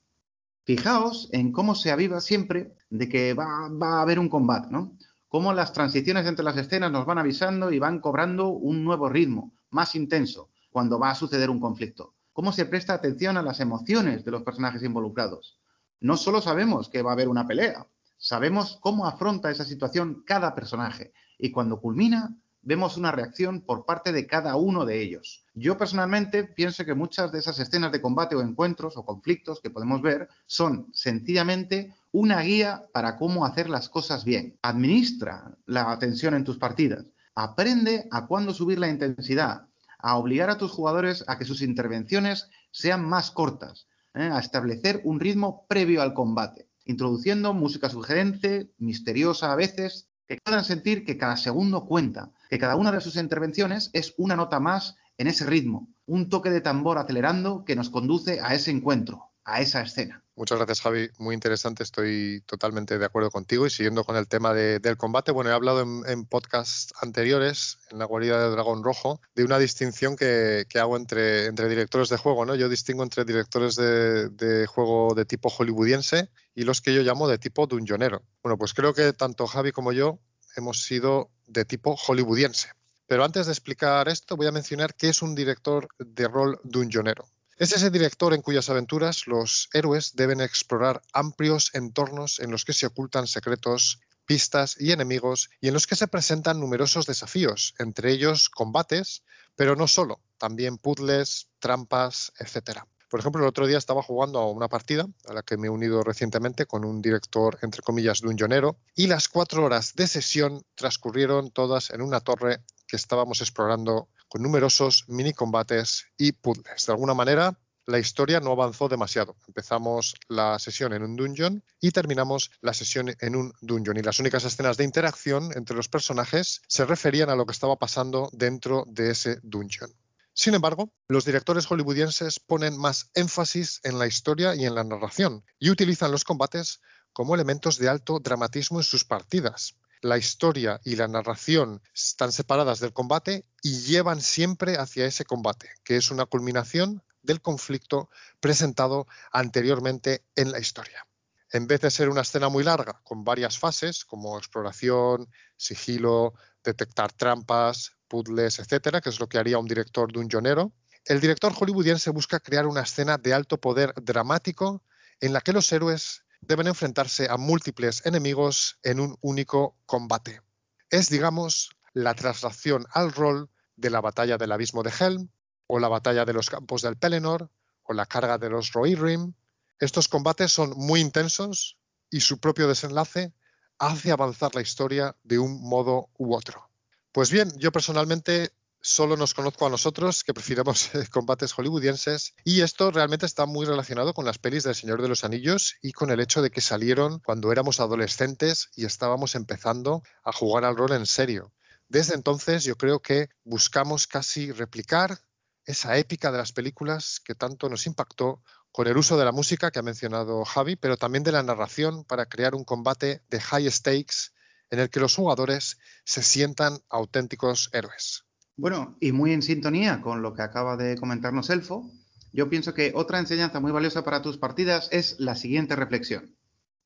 Fijaos 0.63 1.29
en 1.31 1.51
cómo 1.51 1.75
se 1.75 1.91
aviva 1.91 2.19
siempre 2.21 2.73
de 2.89 3.07
que 3.07 3.35
va, 3.35 3.67
a 3.67 4.01
haber 4.01 4.17
un 4.17 4.29
combate, 4.29 4.69
¿no? 4.71 4.97
Cómo 5.27 5.53
las 5.53 5.73
transiciones 5.73 6.25
entre 6.25 6.43
las 6.43 6.57
escenas 6.57 6.91
nos 6.91 7.05
van 7.05 7.19
avisando 7.19 7.71
y 7.71 7.77
van 7.77 7.99
cobrando 7.99 8.49
un 8.49 8.83
nuevo 8.83 9.09
ritmo, 9.09 9.53
más 9.69 9.93
intenso 9.93 10.49
cuando 10.71 10.97
va 10.97 11.11
a 11.11 11.15
suceder 11.15 11.51
un 11.51 11.59
conflicto. 11.59 12.15
Cómo 12.33 12.51
se 12.51 12.65
presta 12.65 12.95
atención 12.95 13.37
a 13.37 13.43
las 13.43 13.59
emociones 13.59 14.25
de 14.25 14.31
los 14.31 14.41
personajes 14.41 14.81
involucrados. 14.81 15.59
No 15.99 16.17
solo 16.17 16.41
sabemos 16.41 16.89
que 16.89 17.03
va 17.03 17.11
a 17.11 17.13
haber 17.13 17.29
una 17.29 17.45
pelea, 17.45 17.85
sabemos 18.17 18.79
cómo 18.81 19.05
afronta 19.05 19.51
esa 19.51 19.65
situación 19.65 20.23
cada 20.25 20.55
personaje 20.55 21.13
y 21.37 21.51
cuando 21.51 21.79
culmina 21.79 22.35
vemos 22.67 22.97
una 22.97 23.13
reacción 23.13 23.61
por 23.61 23.85
parte 23.85 24.11
de 24.11 24.27
cada 24.27 24.57
uno 24.57 24.83
de 24.83 25.01
ellos. 25.01 25.45
Yo 25.53 25.77
personalmente 25.77 26.43
pienso 26.43 26.83
que 26.83 26.93
muchas 26.93 27.31
de 27.31 27.39
esas 27.39 27.57
escenas 27.59 27.93
de 27.93 28.01
combate 28.01 28.35
o 28.35 28.41
encuentros 28.41 28.97
o 28.97 29.05
conflictos 29.05 29.61
que 29.61 29.69
podemos 29.69 30.01
ver 30.01 30.27
son 30.47 30.89
sencillamente 30.93 31.95
una 32.11 32.41
guía 32.41 32.83
para 32.91 33.15
cómo 33.15 33.45
hacer 33.45 33.69
las 33.69 33.87
cosas 33.87 34.25
bien. 34.25 34.57
Administra 34.61 35.55
la 35.65 35.93
atención 35.93 36.33
en 36.33 36.43
tus 36.43 36.57
partidas. 36.57 37.05
Aprende 37.35 38.05
a 38.11 38.27
cuándo 38.27 38.53
subir 38.53 38.79
la 38.79 38.89
intensidad, 38.89 39.67
a 39.97 40.17
obligar 40.17 40.49
a 40.49 40.57
tus 40.57 40.71
jugadores 40.71 41.23
a 41.27 41.37
que 41.37 41.45
sus 41.45 41.61
intervenciones 41.61 42.49
sean 42.71 43.05
más 43.05 43.31
cortas, 43.31 43.87
¿eh? 44.13 44.29
a 44.29 44.39
establecer 44.39 44.99
un 45.05 45.21
ritmo 45.21 45.65
previo 45.69 46.01
al 46.01 46.13
combate, 46.13 46.67
introduciendo 46.83 47.53
música 47.53 47.89
sugerente, 47.89 48.73
misteriosa 48.77 49.53
a 49.53 49.55
veces, 49.55 50.06
que 50.27 50.37
puedan 50.43 50.65
sentir 50.65 51.05
que 51.05 51.17
cada 51.17 51.37
segundo 51.37 51.85
cuenta, 51.85 52.31
que 52.49 52.59
cada 52.59 52.75
una 52.75 52.91
de 52.91 53.01
sus 53.01 53.15
intervenciones 53.15 53.89
es 53.93 54.13
una 54.17 54.35
nota 54.35 54.59
más 54.59 54.97
en 55.17 55.27
ese 55.27 55.45
ritmo, 55.45 55.87
un 56.05 56.29
toque 56.29 56.49
de 56.49 56.61
tambor 56.61 56.97
acelerando 56.97 57.63
que 57.65 57.75
nos 57.75 57.89
conduce 57.89 58.39
a 58.41 58.53
ese 58.53 58.71
encuentro, 58.71 59.31
a 59.47 59.61
esa 59.61 59.81
escena. 59.81 60.21
Muchas 60.35 60.57
gracias, 60.57 60.81
Javi. 60.81 61.09
Muy 61.17 61.33
interesante. 61.33 61.81
Estoy 61.81 62.43
totalmente 62.45 62.99
de 62.99 63.05
acuerdo 63.05 63.31
contigo. 63.31 63.65
Y 63.65 63.69
siguiendo 63.69 64.03
con 64.03 64.17
el 64.17 64.27
tema 64.27 64.53
del 64.53 64.97
combate, 64.97 65.31
bueno, 65.31 65.49
he 65.49 65.53
hablado 65.53 65.81
en, 65.81 66.25
podcasts 66.25 66.93
anteriores, 67.01 67.79
en 67.89 67.97
la 67.97 68.05
guarida 68.05 68.43
de 68.43 68.51
Dragón 68.51 68.83
Rojo, 68.83 69.21
de 69.35 69.45
una 69.45 69.57
distinción 69.57 70.17
que, 70.17 70.67
hago 70.75 70.97
entre, 70.97 71.49
directores 71.51 72.09
de 72.09 72.17
juego. 72.17 72.45
¿no? 72.45 72.55
Yo 72.55 72.67
distingo 72.67 73.03
entre 73.03 73.23
directores 73.23 73.77
de, 73.77 74.67
juego 74.67 75.15
de 75.15 75.25
tipo 75.25 75.49
hollywoodiense 75.49 76.29
y 76.53 76.63
los 76.63 76.81
que 76.81 76.93
yo 76.93 77.01
llamo 77.01 77.27
de 77.29 77.37
tipo 77.37 77.65
dungeonero. 77.65 78.23
Bueno, 78.43 78.57
pues 78.57 78.73
creo 78.73 78.93
que 78.93 79.13
tanto 79.13 79.47
Javi 79.47 79.71
como 79.71 79.93
yo 79.93 80.19
hemos 80.57 80.83
sido 80.83 81.31
de 81.47 81.63
tipo 81.63 81.95
hollywoodiense. 81.95 82.69
Pero 83.07 83.23
antes 83.23 83.45
de 83.45 83.53
explicar 83.53 84.09
esto, 84.09 84.35
voy 84.35 84.47
a 84.47 84.51
mencionar 84.51 84.93
qué 84.93 85.07
es 85.07 85.21
un 85.21 85.33
director 85.33 85.87
de 85.97 86.27
rol 86.27 86.59
dungeonero. 86.65 87.29
Es 87.57 87.71
ese 87.71 87.89
director 87.89 88.35
en 88.35 88.43
cuyas 88.43 88.69
aventuras 88.69 89.25
los 89.25 89.69
héroes 89.73 90.15
deben 90.15 90.41
explorar 90.41 91.01
amplios 91.11 91.71
entornos 91.73 92.39
en 92.39 92.51
los 92.51 92.65
que 92.65 92.73
se 92.73 92.85
ocultan 92.85 93.25
secretos, 93.25 93.99
pistas 94.27 94.79
y 94.79 94.91
enemigos 94.91 95.49
y 95.59 95.69
en 95.69 95.73
los 95.73 95.87
que 95.87 95.95
se 95.95 96.07
presentan 96.07 96.59
numerosos 96.59 97.07
desafíos, 97.07 97.73
entre 97.79 98.11
ellos 98.11 98.49
combates, 98.49 99.23
pero 99.55 99.75
no 99.75 99.87
solo, 99.87 100.21
también 100.37 100.77
puzzles, 100.77 101.47
trampas, 101.57 102.31
etc. 102.37 102.81
Por 103.09 103.21
ejemplo, 103.21 103.41
el 103.41 103.49
otro 103.49 103.65
día 103.65 103.79
estaba 103.79 104.03
jugando 104.03 104.37
a 104.37 104.51
una 104.51 104.67
partida 104.67 105.07
a 105.27 105.33
la 105.33 105.41
que 105.41 105.57
me 105.57 105.65
he 105.65 105.71
unido 105.71 106.03
recientemente 106.03 106.67
con 106.67 106.85
un 106.85 107.01
director, 107.01 107.57
entre 107.63 107.81
comillas, 107.81 108.21
dungeonero, 108.21 108.77
y 108.93 109.07
las 109.07 109.29
cuatro 109.29 109.63
horas 109.63 109.95
de 109.95 110.05
sesión 110.05 110.61
transcurrieron 110.75 111.49
todas 111.49 111.89
en 111.89 112.03
una 112.03 112.19
torre 112.19 112.59
que 112.85 112.97
estábamos 112.97 113.41
explorando 113.41 114.09
con 114.27 114.41
numerosos 114.41 115.05
mini 115.07 115.33
combates 115.33 116.05
y 116.17 116.31
puzzles. 116.31 116.85
De 116.85 116.91
alguna 116.91 117.13
manera, 117.13 117.57
la 117.87 117.99
historia 117.99 118.41
no 118.41 118.51
avanzó 118.51 118.89
demasiado. 118.89 119.37
Empezamos 119.47 120.15
la 120.27 120.59
sesión 120.59 120.91
en 120.91 121.03
un 121.03 121.15
dungeon 121.15 121.63
y 121.79 121.91
terminamos 121.91 122.51
la 122.59 122.73
sesión 122.73 123.15
en 123.21 123.35
un 123.35 123.53
dungeon. 123.61 123.97
Y 123.97 124.01
las 124.01 124.19
únicas 124.19 124.43
escenas 124.43 124.75
de 124.75 124.83
interacción 124.83 125.51
entre 125.55 125.75
los 125.75 125.87
personajes 125.87 126.61
se 126.67 126.85
referían 126.85 127.29
a 127.29 127.35
lo 127.35 127.45
que 127.45 127.53
estaba 127.53 127.77
pasando 127.77 128.29
dentro 128.33 128.83
de 128.87 129.11
ese 129.11 129.39
dungeon. 129.41 129.89
Sin 130.33 130.53
embargo, 130.53 130.91
los 131.07 131.25
directores 131.25 131.65
hollywoodienses 131.65 132.39
ponen 132.39 132.77
más 132.77 133.09
énfasis 133.15 133.79
en 133.83 133.97
la 133.97 134.05
historia 134.05 134.53
y 134.53 134.65
en 134.65 134.75
la 134.75 134.83
narración 134.83 135.43
y 135.57 135.71
utilizan 135.71 136.11
los 136.11 136.25
combates 136.25 136.81
como 137.13 137.33
elementos 137.33 137.79
de 137.79 137.89
alto 137.89 138.19
dramatismo 138.19 138.79
en 138.79 138.83
sus 138.83 139.03
partidas. 139.03 139.75
La 140.01 140.17
historia 140.17 140.79
y 140.83 140.95
la 140.95 141.07
narración 141.07 141.81
están 141.93 142.31
separadas 142.31 142.79
del 142.79 142.93
combate 142.93 143.45
y 143.61 143.79
llevan 143.81 144.21
siempre 144.21 144.77
hacia 144.77 145.05
ese 145.05 145.25
combate, 145.25 145.69
que 145.83 145.97
es 145.97 146.11
una 146.11 146.25
culminación 146.25 147.03
del 147.21 147.41
conflicto 147.41 148.09
presentado 148.39 149.07
anteriormente 149.31 150.23
en 150.35 150.51
la 150.51 150.59
historia. 150.59 151.05
En 151.51 151.67
vez 151.67 151.81
de 151.81 151.91
ser 151.91 152.09
una 152.09 152.21
escena 152.21 152.49
muy 152.49 152.63
larga, 152.63 152.99
con 153.03 153.23
varias 153.23 153.57
fases, 153.57 154.03
como 154.03 154.37
exploración, 154.37 155.29
sigilo, 155.55 156.33
detectar 156.63 157.13
trampas, 157.13 157.93
puzzles, 158.07 158.59
etcétera, 158.59 159.01
que 159.01 159.09
es 159.09 159.19
lo 159.19 159.27
que 159.27 159.37
haría 159.37 159.57
un 159.57 159.67
director 159.67 160.11
de 160.11 160.19
un 160.19 160.29
jonero, 160.29 160.73
el 161.05 161.21
director 161.21 161.53
hollywoodiense 161.53 162.09
busca 162.09 162.39
crear 162.39 162.67
una 162.67 162.81
escena 162.81 163.17
de 163.17 163.33
alto 163.33 163.59
poder 163.59 163.93
dramático 163.95 164.83
en 165.21 165.31
la 165.31 165.39
que 165.39 165.53
los 165.53 165.71
héroes 165.71 166.25
deben 166.41 166.67
enfrentarse 166.67 167.27
a 167.29 167.37
múltiples 167.37 168.05
enemigos 168.05 168.79
en 168.83 168.99
un 168.99 169.17
único 169.21 169.77
combate. 169.85 170.41
Es, 170.89 171.09
digamos, 171.09 171.71
la 171.93 172.13
traslación 172.13 172.85
al 172.91 173.11
rol 173.11 173.49
de 173.75 173.89
la 173.89 174.01
batalla 174.01 174.37
del 174.37 174.51
abismo 174.51 174.83
de 174.83 174.91
Helm, 174.97 175.29
o 175.67 175.79
la 175.79 175.89
batalla 175.89 176.25
de 176.25 176.33
los 176.33 176.49
campos 176.49 176.81
del 176.81 176.97
Pelennor, 176.97 177.51
o 177.83 177.93
la 177.93 178.05
carga 178.05 178.37
de 178.37 178.49
los 178.49 178.71
Rohirrim. 178.71 179.33
Estos 179.79 180.07
combates 180.07 180.51
son 180.51 180.71
muy 180.75 181.01
intensos 181.01 181.77
y 182.09 182.21
su 182.21 182.39
propio 182.39 182.67
desenlace 182.67 183.33
hace 183.79 184.11
avanzar 184.11 184.55
la 184.55 184.61
historia 184.61 185.15
de 185.23 185.39
un 185.39 185.61
modo 185.61 186.09
u 186.17 186.35
otro. 186.35 186.69
Pues 187.11 187.31
bien, 187.31 187.51
yo 187.57 187.71
personalmente 187.71 188.51
solo 188.87 189.17
nos 189.17 189.33
conozco 189.33 189.67
a 189.67 189.69
nosotros 189.69 190.23
que 190.23 190.33
prefiramos 190.33 190.89
eh, 190.95 191.07
combates 191.11 191.51
hollywoodienses 191.51 192.33
y 192.45 192.61
esto 192.61 192.89
realmente 192.89 193.25
está 193.25 193.45
muy 193.45 193.65
relacionado 193.65 194.13
con 194.13 194.23
las 194.25 194.37
pelis 194.37 194.63
del 194.63 194.75
Señor 194.75 195.01
de 195.01 195.09
los 195.09 195.25
Anillos 195.25 195.75
y 195.81 195.91
con 195.91 196.09
el 196.09 196.21
hecho 196.21 196.41
de 196.41 196.49
que 196.49 196.61
salieron 196.61 197.19
cuando 197.19 197.51
éramos 197.51 197.81
adolescentes 197.81 198.69
y 198.75 198.85
estábamos 198.85 199.35
empezando 199.35 200.03
a 200.23 200.31
jugar 200.31 200.63
al 200.63 200.77
rol 200.77 200.93
en 200.93 201.05
serio. 201.05 201.51
Desde 201.89 202.15
entonces 202.15 202.63
yo 202.63 202.77
creo 202.77 203.01
que 203.01 203.27
buscamos 203.43 204.07
casi 204.07 204.53
replicar 204.53 205.19
esa 205.65 205.97
épica 205.97 206.31
de 206.31 206.37
las 206.37 206.53
películas 206.53 207.19
que 207.19 207.35
tanto 207.35 207.67
nos 207.67 207.87
impactó 207.87 208.41
con 208.71 208.87
el 208.87 208.95
uso 208.95 209.17
de 209.17 209.25
la 209.25 209.33
música 209.33 209.69
que 209.69 209.79
ha 209.79 209.83
mencionado 209.83 210.45
Javi, 210.45 210.77
pero 210.77 210.95
también 210.95 211.25
de 211.25 211.33
la 211.33 211.43
narración 211.43 212.05
para 212.05 212.27
crear 212.27 212.55
un 212.55 212.63
combate 212.63 213.21
de 213.27 213.41
high 213.41 213.69
stakes 213.69 214.31
en 214.69 214.79
el 214.79 214.89
que 214.89 215.01
los 215.01 215.15
jugadores 215.15 215.77
se 216.05 216.23
sientan 216.23 216.79
auténticos 216.89 217.69
héroes. 217.73 218.26
Bueno, 218.59 218.97
y 218.99 219.11
muy 219.11 219.33
en 219.33 219.43
sintonía 219.43 220.01
con 220.01 220.23
lo 220.23 220.33
que 220.33 220.41
acaba 220.41 220.77
de 220.77 220.97
comentarnos 220.97 221.51
Elfo, 221.51 221.91
yo 222.33 222.49
pienso 222.49 222.73
que 222.73 222.91
otra 222.95 223.19
enseñanza 223.19 223.59
muy 223.59 223.71
valiosa 223.71 224.03
para 224.03 224.23
tus 224.23 224.39
partidas 224.39 224.89
es 224.91 225.15
la 225.19 225.35
siguiente 225.35 225.75
reflexión. 225.75 226.35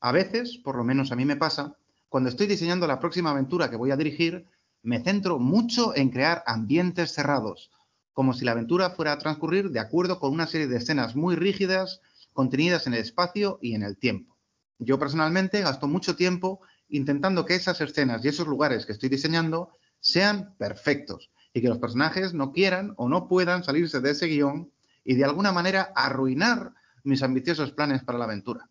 A 0.01 0.11
veces, 0.11 0.57
por 0.57 0.75
lo 0.75 0.83
menos 0.83 1.13
a 1.13 1.15
mí 1.15 1.23
me 1.23 1.37
pasa, 1.37 1.77
cuando 2.09 2.27
estoy 2.27 2.47
diseñando 2.47 2.87
la 2.87 2.99
próxima 2.99 3.31
aventura 3.31 3.69
que 3.69 3.77
voy 3.77 3.91
a 3.91 3.95
dirigir, 3.95 4.47
me 4.83 5.01
centro 5.01 5.39
mucho 5.39 5.95
en 5.95 6.09
crear 6.09 6.43
ambientes 6.45 7.13
cerrados, 7.13 7.71
como 8.11 8.33
si 8.33 8.43
la 8.43 8.51
aventura 8.51 8.89
fuera 8.89 9.13
a 9.13 9.17
transcurrir 9.17 9.69
de 9.69 9.79
acuerdo 9.79 10.19
con 10.19 10.33
una 10.33 10.47
serie 10.47 10.67
de 10.67 10.75
escenas 10.75 11.15
muy 11.15 11.37
rígidas, 11.37 12.01
contenidas 12.33 12.85
en 12.85 12.95
el 12.95 12.99
espacio 12.99 13.59
y 13.61 13.75
en 13.75 13.83
el 13.83 13.97
tiempo. 13.97 14.35
Yo 14.77 14.99
personalmente 14.99 15.61
gasto 15.61 15.87
mucho 15.87 16.17
tiempo 16.17 16.59
intentando 16.89 17.45
que 17.45 17.55
esas 17.55 17.79
escenas 17.79 18.25
y 18.25 18.27
esos 18.27 18.47
lugares 18.47 18.85
que 18.85 18.91
estoy 18.91 19.07
diseñando 19.07 19.69
sean 20.01 20.53
perfectos 20.57 21.31
y 21.53 21.61
que 21.61 21.67
los 21.67 21.79
personajes 21.79 22.33
no 22.33 22.51
quieran 22.51 22.93
o 22.97 23.09
no 23.09 23.27
puedan 23.27 23.63
salirse 23.63 23.99
de 23.99 24.11
ese 24.11 24.27
guion 24.27 24.71
y 25.03 25.15
de 25.15 25.25
alguna 25.25 25.51
manera 25.51 25.91
arruinar 25.95 26.73
mis 27.03 27.23
ambiciosos 27.23 27.71
planes 27.71 28.03
para 28.03 28.17
la 28.17 28.25
aventura. 28.25 28.69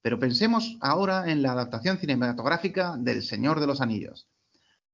Pero 0.00 0.18
pensemos 0.18 0.76
ahora 0.80 1.30
en 1.30 1.42
la 1.42 1.52
adaptación 1.52 1.98
cinematográfica 1.98 2.96
del 2.98 3.22
Señor 3.22 3.60
de 3.60 3.68
los 3.68 3.80
Anillos. 3.80 4.28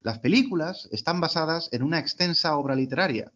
Las 0.01 0.19
películas 0.19 0.89
están 0.93 1.21
basadas 1.21 1.71
en 1.73 1.83
una 1.83 1.99
extensa 1.99 2.57
obra 2.57 2.75
literaria, 2.75 3.33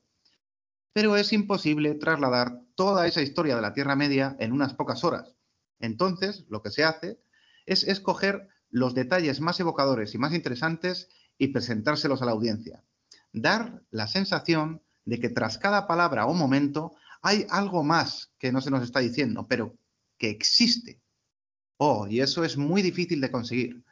pero 0.92 1.16
es 1.16 1.32
imposible 1.32 1.94
trasladar 1.94 2.60
toda 2.74 3.06
esa 3.06 3.22
historia 3.22 3.56
de 3.56 3.62
la 3.62 3.72
Tierra 3.72 3.96
Media 3.96 4.36
en 4.38 4.52
unas 4.52 4.74
pocas 4.74 5.04
horas. 5.04 5.34
Entonces, 5.80 6.44
lo 6.48 6.62
que 6.62 6.70
se 6.70 6.84
hace 6.84 7.18
es 7.64 7.84
escoger 7.84 8.48
los 8.68 8.94
detalles 8.94 9.40
más 9.40 9.58
evocadores 9.58 10.14
y 10.14 10.18
más 10.18 10.34
interesantes 10.34 11.08
y 11.38 11.48
presentárselos 11.48 12.20
a 12.20 12.26
la 12.26 12.32
audiencia 12.32 12.84
dar 13.32 13.82
la 13.90 14.06
sensación 14.06 14.82
de 15.04 15.18
que 15.18 15.28
tras 15.28 15.58
cada 15.58 15.86
palabra 15.86 16.26
o 16.26 16.34
momento 16.34 16.94
hay 17.22 17.46
algo 17.50 17.82
más 17.82 18.32
que 18.38 18.52
no 18.52 18.60
se 18.60 18.70
nos 18.70 18.82
está 18.82 19.00
diciendo, 19.00 19.46
pero 19.48 19.76
que 20.18 20.30
existe. 20.30 21.00
Oh, 21.76 22.06
y 22.06 22.20
eso 22.20 22.44
es 22.44 22.56
muy 22.56 22.82
difícil 22.82 23.20
de 23.20 23.30
conseguir. 23.30 23.84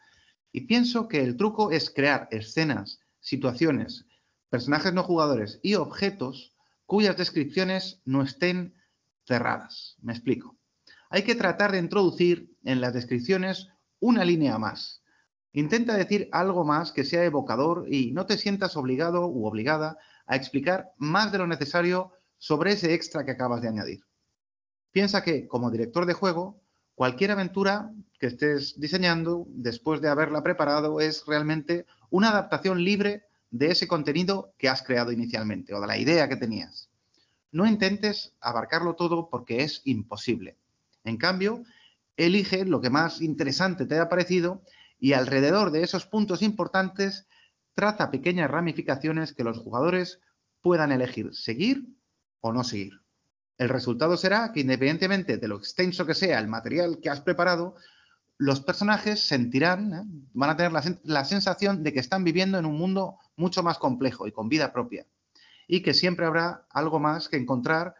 Y 0.53 0.63
pienso 0.63 1.09
que 1.09 1.23
el 1.23 1.37
truco 1.37 1.71
es 1.71 1.91
crear 1.91 2.29
escenas, 2.31 3.01
situaciones, 3.21 4.07
personajes 4.49 4.93
no 4.93 5.03
jugadores 5.03 5.61
y 5.63 5.75
objetos 5.75 6.55
cuyas 6.87 7.17
descripciones 7.17 8.01
no 8.05 8.23
estén 8.23 8.75
cerradas. 9.25 9.97
Me 10.03 10.13
explico. 10.13 10.59
Hay 11.09 11.23
que 11.23 11.35
tratar 11.35 11.73
de 11.73 11.79
introducir 11.79 12.57
en 12.65 12.81
las 12.81 12.95
descripciones 12.95 13.69
una 14.01 14.25
línea 14.25 14.59
más, 14.59 15.00
Intenta 15.53 15.97
decir 15.97 16.29
algo 16.33 16.65
más 16.65 16.93
que 16.93 17.05
sea 17.05 17.25
evocador 17.25 17.87
y 17.89 18.13
no 18.13 18.27
te 18.27 18.39
sientas 18.39 18.77
obligado 18.77 19.27
u 19.27 19.47
obligada 19.47 19.99
a 20.27 20.37
explicar 20.37 20.93
más 20.97 21.33
de 21.33 21.39
lo 21.39 21.47
necesario 21.47 22.13
sobre 22.39 22.73
ese 22.73 22.95
extra 22.95 23.25
que 23.25 23.33
acabas 23.33 23.61
de 23.61 23.69
añadir. 23.69 24.05
Piensa 24.93 25.23
que, 25.23 25.49
como 25.49 25.71
director 25.71 26.07
de 26.07 26.15
juego, 26.15 26.61
cualquier 26.95 27.33
aventura 27.33 27.93
que 28.19 28.27
estés 28.27 28.79
diseñando 28.79 29.47
después 29.49 30.01
de 30.01 30.09
haberla 30.09 30.43
preparado 30.43 31.01
es 31.01 31.25
realmente 31.27 31.87
una 32.11 32.31
adaptación 32.31 32.85
libre 32.85 33.25
de 33.51 33.73
ese 33.73 33.89
contenido 33.89 34.55
que 34.57 34.69
has 34.69 34.83
creado 34.83 35.11
inicialmente 35.11 35.75
o 35.75 35.81
de 35.81 35.87
la 35.87 35.99
idea 35.99 36.29
que 36.29 36.37
tenías. 36.37 36.89
No 37.51 37.67
intentes 37.67 38.35
abarcarlo 38.41 38.95
todo 38.95 39.29
porque 39.29 39.65
es 39.65 39.83
imposible. 39.85 40.57
En 41.03 41.17
cambio, 41.17 41.65
elige 42.17 42.65
lo 42.65 42.81
que 42.81 42.91
más 42.91 43.21
interesante 43.21 43.87
te 43.87 43.95
haya 43.95 44.09
parecido 44.09 44.63
y 45.01 45.15
alrededor 45.15 45.73
de 45.73 45.83
esos 45.83 46.07
puntos 46.07 46.43
importantes 46.43 47.27
traza 47.75 48.11
pequeñas 48.11 48.51
ramificaciones 48.51 49.33
que 49.33 49.45
los 49.45 49.59
jugadores 49.59 50.21
puedan 50.61 50.93
elegir 50.93 51.35
seguir 51.35 51.87
o 52.41 52.53
no 52.53 52.63
seguir. 52.63 52.93
El 53.57 53.69
resultado 53.69 54.17
será 54.17 54.53
que 54.53 54.61
independientemente 54.61 55.39
de 55.39 55.49
lo 55.49 55.57
extenso 55.57 56.07
que 56.07 56.15
sea 56.15 56.39
el 56.39 56.49
material 56.49 56.99
que 57.03 57.11
has 57.11 57.21
preparado, 57.21 57.75
los 58.37 58.61
personajes 58.61 59.21
sentirán, 59.21 59.93
¿eh? 59.93 60.03
van 60.33 60.51
a 60.51 60.57
tener 60.57 60.73
la, 60.73 60.83
la, 61.05 61.25
sensación 61.25 61.83
de 61.83 61.93
que 61.93 62.01
están 62.01 62.25
viviendo 62.25 62.59
en 62.59 62.65
un 62.65 62.79
mundo 62.79 63.19
mucho 63.37 63.63
más 63.63 63.79
complejo 63.79 64.27
y 64.27 64.33
con 64.33 64.49
vida 64.49 64.73
propia. 64.73 65.07
Y 65.67 65.83
que 65.83 65.93
siempre 65.93 66.25
habrá 66.25 66.67
algo 66.71 66.99
más 66.99 67.29
que 67.29 67.37
encontrar 67.37 67.95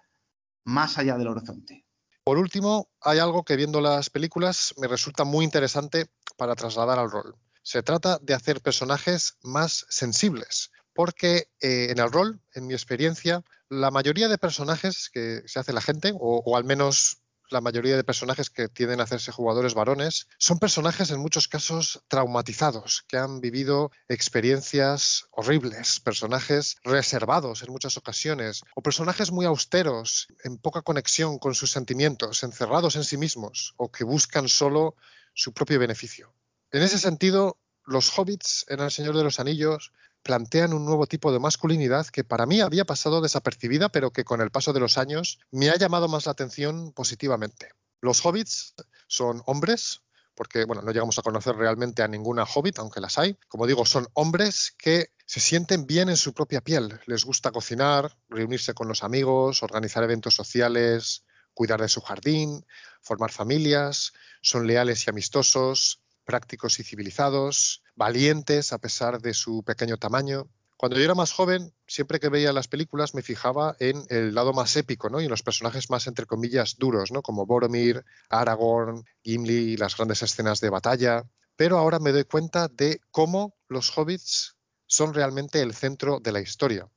más 0.65 0.97
allá 0.97 1.19
del 1.19 1.29
horizonte. 1.29 1.85
Por 2.25 2.39
último, 2.39 2.89
hay 3.01 3.19
algo 3.19 3.45
que 3.45 3.57
viendo 3.57 3.81
las 3.81 4.09
películas 4.09 4.75
me 4.79 4.89
resulta 4.89 5.25
muy 5.25 5.45
interesante 5.45 6.07
para 6.41 6.57
trasladar 6.57 6.99
al 6.99 7.11
rol. 7.11 7.37
Se 7.63 7.83
trata 7.83 8.19
de 8.23 8.33
hacer 8.33 8.63
personajes 8.63 9.37
más 9.43 9.85
sensibles, 9.91 10.71
porque 10.95 11.51
eh, 11.61 11.89
en 11.91 11.99
el 11.99 12.11
rol, 12.11 12.41
en 12.55 12.67
mi 12.67 12.73
experiencia, 12.73 13.45
la 13.69 13.91
mayoría 13.91 14.27
de 14.27 14.39
personajes 14.39 15.11
que 15.13 15.43
se 15.45 15.61
hace 15.61 15.75
la 15.75 15.83
gente, 15.83 16.15
o, 16.19 16.57
al 16.57 16.65
menos 16.65 17.19
la 17.51 17.61
mayoría 17.61 17.97
de 17.97 18.05
personajes 18.05 18.49
que 18.49 18.69
tienden 18.69 19.01
a 19.01 19.03
hacerse 19.03 19.33
jugadores 19.33 19.75
varones, 19.75 20.29
son 20.39 20.59
personajes 20.59 21.11
en 21.11 21.21
muchos 21.21 21.47
casos 21.47 22.03
traumatizados, 22.09 23.05
que 23.07 23.19
han 23.19 23.43
vivido 23.43 23.91
experiencias 24.09 25.27
horribles, 25.31 26.01
personajes 26.01 26.77
reservados 26.85 27.63
en 27.63 27.71
muchas 27.71 27.99
ocasiones, 27.99 28.63
o 28.75 28.81
personajes 28.81 29.31
muy 29.31 29.45
austeros, 29.45 30.29
en 30.43 30.57
poca 30.57 30.81
conexión 30.81 31.39
con 31.39 31.55
sus 31.55 31.71
sentimientos, 31.71 32.45
encerrados 32.45 32.97
en 32.97 33.05
sí 33.05 33.19
mismos, 33.19 33.75
o 33.77 33.93
que 33.93 34.05
buscan 34.05 34.49
solo 34.49 34.97
su 35.41 35.55
propio 35.55 35.79
beneficio. 35.79 36.35
En 36.71 36.83
ese 36.83 36.99
sentido, 36.99 37.59
los 37.87 38.11
hobbits 38.17 38.67
en 38.69 38.81
El 38.81 38.91
Señor 38.91 39.17
de 39.17 39.25
los 39.25 39.41
Anillos 39.41 39.91
plantean 40.23 40.75
un 40.75 40.85
nuevo 40.85 41.07
tipo 41.07 41.33
de 41.33 41.39
masculinidad 41.39 42.07
que 42.09 42.25
para 42.25 42.45
mí 42.45 42.61
había 42.61 42.85
pasado 42.85 43.23
desapercibida, 43.23 43.89
pero 43.89 44.11
que 44.11 44.25
con 44.25 44.43
el 44.43 44.51
paso 44.51 44.75
de 44.75 44.81
los 44.81 44.99
años 44.99 45.39
me 45.51 45.71
ha 45.71 45.77
llamado 45.77 46.09
más 46.09 46.27
la 46.27 46.33
atención 46.33 46.93
positivamente. 46.93 47.71
Los 48.03 48.23
hobbits 48.25 48.75
son 49.07 49.43
hombres, 49.47 50.03
porque 50.35 50.67
bueno, 50.67 50.83
no 50.83 50.93
llegamos 50.93 51.19
a 51.19 51.23
conocer 51.23 51.57
realmente 51.57 52.03
a 52.03 52.09
ninguna 52.09 52.45
hobbit, 52.45 52.79
aunque 52.79 53.01
las 53.01 53.17
hay. 53.17 53.39
Como 53.49 53.67
digo, 53.67 53.87
son 53.87 54.09
hombres 54.13 54.75
que 54.77 55.15
se 55.25 55.41
sienten 55.41 55.87
bien 55.87 56.11
en 56.11 56.19
su 56.19 56.35
propia 56.35 56.61
piel. 56.61 57.01
Les 57.07 57.25
gusta 57.25 57.51
cocinar, 57.51 58.15
reunirse 58.29 58.75
con 58.75 58.89
los 58.89 59.03
amigos, 59.03 59.63
organizar 59.63 60.05
eventos 60.05 60.35
sociales, 60.35 61.25
cuidar 61.61 61.83
de 61.83 61.91
su 61.91 62.01
jardín, 62.01 62.65
formar 63.03 63.31
familias, 63.31 64.15
son 64.41 64.67
leales 64.67 65.07
y 65.07 65.11
amistosos, 65.11 66.01
prácticos 66.25 66.81
y 66.81 66.85
civilizados, 66.85 67.83
valientes 67.95 68.73
a 68.73 68.79
pesar 68.79 69.21
de 69.21 69.35
su 69.35 69.63
pequeño 69.63 69.99
tamaño. 69.99 70.49
Cuando 70.79 70.97
yo 70.97 71.05
era 71.05 71.15
más 71.15 71.33
joven, 71.33 71.75
siempre 71.87 72.19
que 72.19 72.31
veía 72.31 72.55
las 72.55 72.67
películas 72.67 73.15
me 73.15 73.21
fijaba 73.21 73.77
en 73.79 74.03
el 74.09 74.35
lado 74.35 74.55
más 74.55 74.75
épico, 74.75 75.11
¿no? 75.11 75.21
Y 75.21 75.25
en 75.25 75.31
los 75.31 75.43
personajes 75.43 75.91
más, 75.91 76.07
entre 76.07 76.25
comillas, 76.25 76.77
duros, 76.79 77.13
¿no? 77.13 77.21
Como 77.21 77.45
Boromir, 77.45 78.07
Aragorn, 78.31 79.05
Gimli, 79.23 79.77
las 79.77 79.95
grandes 79.99 80.23
escenas 80.23 80.61
de 80.63 80.71
batalla. 80.71 81.25
pero 81.57 81.77
ahora 81.77 81.99
me 81.99 82.13
doy 82.13 82.25
cuenta 82.25 82.69
de 82.69 83.03
cómo 83.11 83.55
los 83.69 83.91
hobbits 83.99 84.57
son 84.87 85.13
realmente 85.13 85.61
el 85.61 85.75
centro 85.75 86.21
de 86.21 86.33
la 86.33 86.41
historia. 86.41 86.89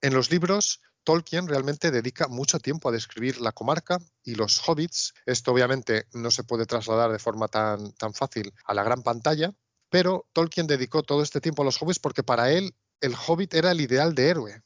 En 0.00 0.14
los 0.14 0.30
libros, 0.30 0.80
Tolkien 1.06 1.46
realmente 1.46 1.92
dedica 1.92 2.26
mucho 2.26 2.58
tiempo 2.58 2.88
a 2.88 2.92
describir 2.92 3.40
la 3.40 3.52
comarca 3.52 4.00
y 4.24 4.34
los 4.34 4.60
hobbits. 4.68 5.14
Esto 5.24 5.52
obviamente 5.52 6.08
no 6.12 6.32
se 6.32 6.42
puede 6.42 6.66
trasladar 6.66 7.12
de 7.12 7.20
forma 7.20 7.46
tan, 7.46 7.92
tan 7.92 8.12
fácil 8.12 8.52
a 8.64 8.74
la 8.74 8.82
gran 8.82 9.04
pantalla, 9.04 9.54
pero 9.88 10.26
Tolkien 10.32 10.66
dedicó 10.66 11.04
todo 11.04 11.22
este 11.22 11.40
tiempo 11.40 11.62
a 11.62 11.64
los 11.64 11.80
hobbits 11.80 12.00
porque 12.00 12.24
para 12.24 12.50
él 12.50 12.74
el 13.00 13.14
hobbit 13.14 13.54
era 13.54 13.70
el 13.70 13.80
ideal 13.80 14.16
de 14.16 14.30
héroe. 14.30 14.62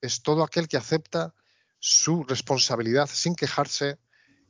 Es 0.00 0.22
todo 0.22 0.44
aquel 0.44 0.68
que 0.68 0.76
acepta 0.76 1.34
su 1.80 2.22
responsabilidad 2.22 3.10
sin 3.12 3.34
quejarse 3.34 3.98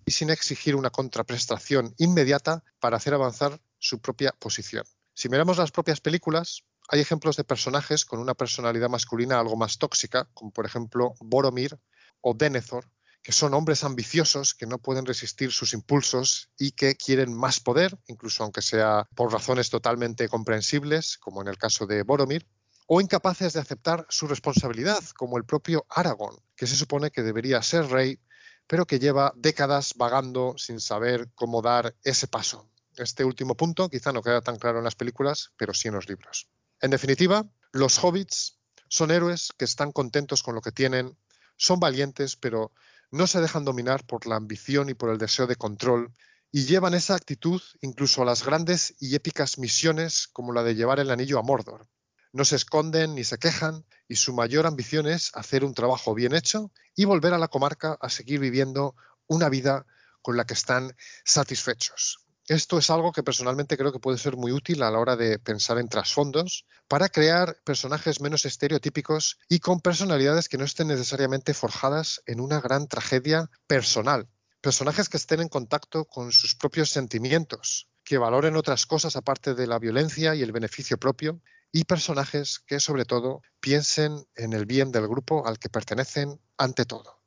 y 0.05 0.11
sin 0.11 0.29
exigir 0.29 0.77
una 0.77 0.91
contraprestación 0.91 1.95
inmediata 1.97 2.63
para 2.81 2.99
hacer 2.99 3.15
avanzar 3.15 3.59
su 3.79 3.99
propia 3.99 4.33
posición. 4.33 4.85
Si 5.15 5.31
miramos 5.31 5.57
las 5.57 5.71
propias 5.71 6.03
películas, 6.03 6.65
hay 6.93 7.01
ejemplos 7.01 7.37
de 7.37 7.45
personajes 7.45 8.05
con 8.05 8.19
una 8.19 8.35
personalidad 8.35 8.89
masculina 8.89 9.39
algo 9.39 9.57
más 9.57 9.79
tóxica, 9.79 10.29
como 10.35 10.51
por 10.51 10.67
ejemplo 10.67 11.15
Boromir 11.21 11.79
o 12.21 12.35
Denethor, 12.35 12.91
que 13.23 13.31
son 13.31 13.55
hombres 13.55 13.85
ambiciosos 13.85 14.55
que 14.55 14.67
no 14.67 14.79
pueden 14.79 15.07
resistir 15.07 15.53
sus 15.53 15.73
impulsos 15.73 16.51
y 16.59 16.73
que 16.73 16.97
quieren 16.97 17.33
más 17.33 17.61
poder, 17.61 17.97
incluso 18.09 18.43
aunque 18.43 18.61
sea 18.61 19.07
por 19.15 19.33
razones 19.33 19.71
totalmente 19.71 20.29
comprensibles, 20.29 21.17
como 21.19 21.43
en 21.43 21.49
el 21.49 21.59
caso 21.59 21.87
de 21.87 22.03
Boromir, 22.03 22.49
o 22.89 23.01
incapaces 23.01 23.53
de 23.53 23.61
aceptar 23.61 24.05
su 24.09 24.27
responsabilidad, 24.27 24.99
como 25.17 25.39
el 25.39 25.45
propio 25.45 25.87
Aragorn, 25.91 26.39
que 26.57 26.67
se 26.67 26.75
supone 26.75 27.13
que 27.13 27.23
debería 27.23 27.63
ser 27.63 27.87
rey, 27.87 28.19
pero 28.67 28.85
que 28.85 28.99
lleva 28.99 29.33
décadas 29.37 29.95
vagando 29.97 30.55
sin 30.57 30.81
saber 30.81 31.31
cómo 31.37 31.63
dar 31.63 31.95
ese 32.03 32.27
paso. 32.27 32.69
Este 32.97 33.25
último 33.25 33.57
punto 33.57 33.89
quizá 33.89 34.13
no 34.13 34.23
queda 34.23 34.41
tan 34.41 34.59
claro 34.59 34.79
en 34.79 34.85
las 34.85 34.97
películas, 34.97 35.53
pero 35.57 35.73
sí 35.73 35.87
en 35.87 35.95
los 35.95 36.09
libros. 36.09 36.49
En 36.81 36.91
definitiva, 36.91 37.47
los 37.73 38.03
hobbits 38.03 38.59
son 38.89 39.11
héroes 39.11 39.53
que 39.59 39.65
están 39.65 39.93
contentos 39.93 40.43
con 40.43 40.55
lo 40.55 40.63
que 40.63 40.73
tienen, 40.73 41.17
son 41.57 41.79
valientes, 41.79 42.37
pero 42.37 42.73
no 43.11 43.27
se 43.27 43.41
dejan 43.41 43.65
dominar 43.65 44.07
por 44.07 44.27
la 44.27 44.37
ambición 44.37 44.89
y 44.89 44.95
por 44.95 45.11
el 45.11 45.19
deseo 45.19 45.47
de 45.47 45.57
control 45.57 46.15
y 46.53 46.65
llevan 46.65 46.95
esa 46.95 47.15
actitud 47.15 47.61
incluso 47.81 48.23
a 48.23 48.25
las 48.25 48.45
grandes 48.45 48.95
y 48.99 49.15
épicas 49.15 49.59
misiones 49.59 50.29
como 50.29 50.53
la 50.53 50.63
de 50.63 50.75
llevar 50.75 50.99
el 51.01 51.11
anillo 51.11 51.39
a 51.39 51.43
Mordor. 51.43 51.87
No 52.33 52.45
se 52.45 52.57
esconden 52.57 53.15
ni 53.15 53.25
se 53.25 53.39
quejan 53.39 53.85
y 54.09 54.17
su 54.17 54.33
mayor 54.33 54.67
ambición 54.67 55.07
es 55.07 55.31
hacer 55.35 55.65
un 55.65 55.75
trabajo 55.75 56.15
bien 56.15 56.35
hecho 56.35 56.73
y 56.95 57.05
volver 57.05 57.35
a 57.35 57.39
la 57.39 57.49
comarca 57.49 57.99
a 58.01 58.09
seguir 58.09 58.41
viviendo 58.41 58.95
una 59.27 59.49
vida 59.49 59.87
con 60.23 60.37
la 60.37 60.45
que 60.45 60.55
están 60.55 60.97
satisfechos. 61.25 62.25
Esto 62.51 62.79
es 62.79 62.91
algo 62.91 63.13
que 63.13 63.23
personalmente 63.23 63.77
creo 63.77 63.93
que 63.93 64.01
puede 64.01 64.19
ser 64.19 64.37
muy 64.37 64.51
útil 64.51 64.83
a 64.83 64.91
la 64.91 64.99
hora 64.99 65.15
de 65.15 65.39
pensar 65.39 65.79
en 65.79 65.89
trasfondos 65.89 66.67
para 66.89 67.09
crear 67.09 67.57
personajes 67.63 68.21
menos 68.21 68.45
estereotípicos 68.45 69.39
y 69.49 69.61
con 69.61 69.81
personalidades 69.81 70.49
que 70.49 70.59
no 70.59 70.65
estén 70.65 70.89
necesariamente 70.89 71.55
forjadas 71.55 72.21
en 72.27 72.41
una 72.41 72.61
gran 72.61 72.89
tragedia 72.89 73.49
personal. 73.69 74.29
Personajes 74.61 75.09
que 75.09 75.17
estén 75.17 75.39
en 75.39 75.49
contacto 75.49 76.07
con 76.07 76.33
sus 76.33 76.57
propios 76.57 76.91
sentimientos, 76.91 77.89
que 78.03 78.19
valoren 78.19 78.57
otras 78.57 78.85
cosas 78.85 79.15
aparte 79.15 79.55
de 79.55 79.69
la 79.69 79.79
violencia 79.79 80.35
y 80.35 80.43
el 80.43 80.51
beneficio 80.51 80.99
propio, 80.99 81.41
y 81.71 81.85
personajes 81.85 82.59
que 82.59 82.81
sobre 82.81 83.05
todo 83.05 83.43
piensen 83.61 84.27
en 84.35 84.55
el 84.55 84.67
bien 84.67 84.91
del 84.91 85.07
grupo 85.07 85.47
al 85.47 85.61
que 85.61 85.69
pertenecen 85.69 86.41
ante 86.57 86.85
todo. 86.85 87.20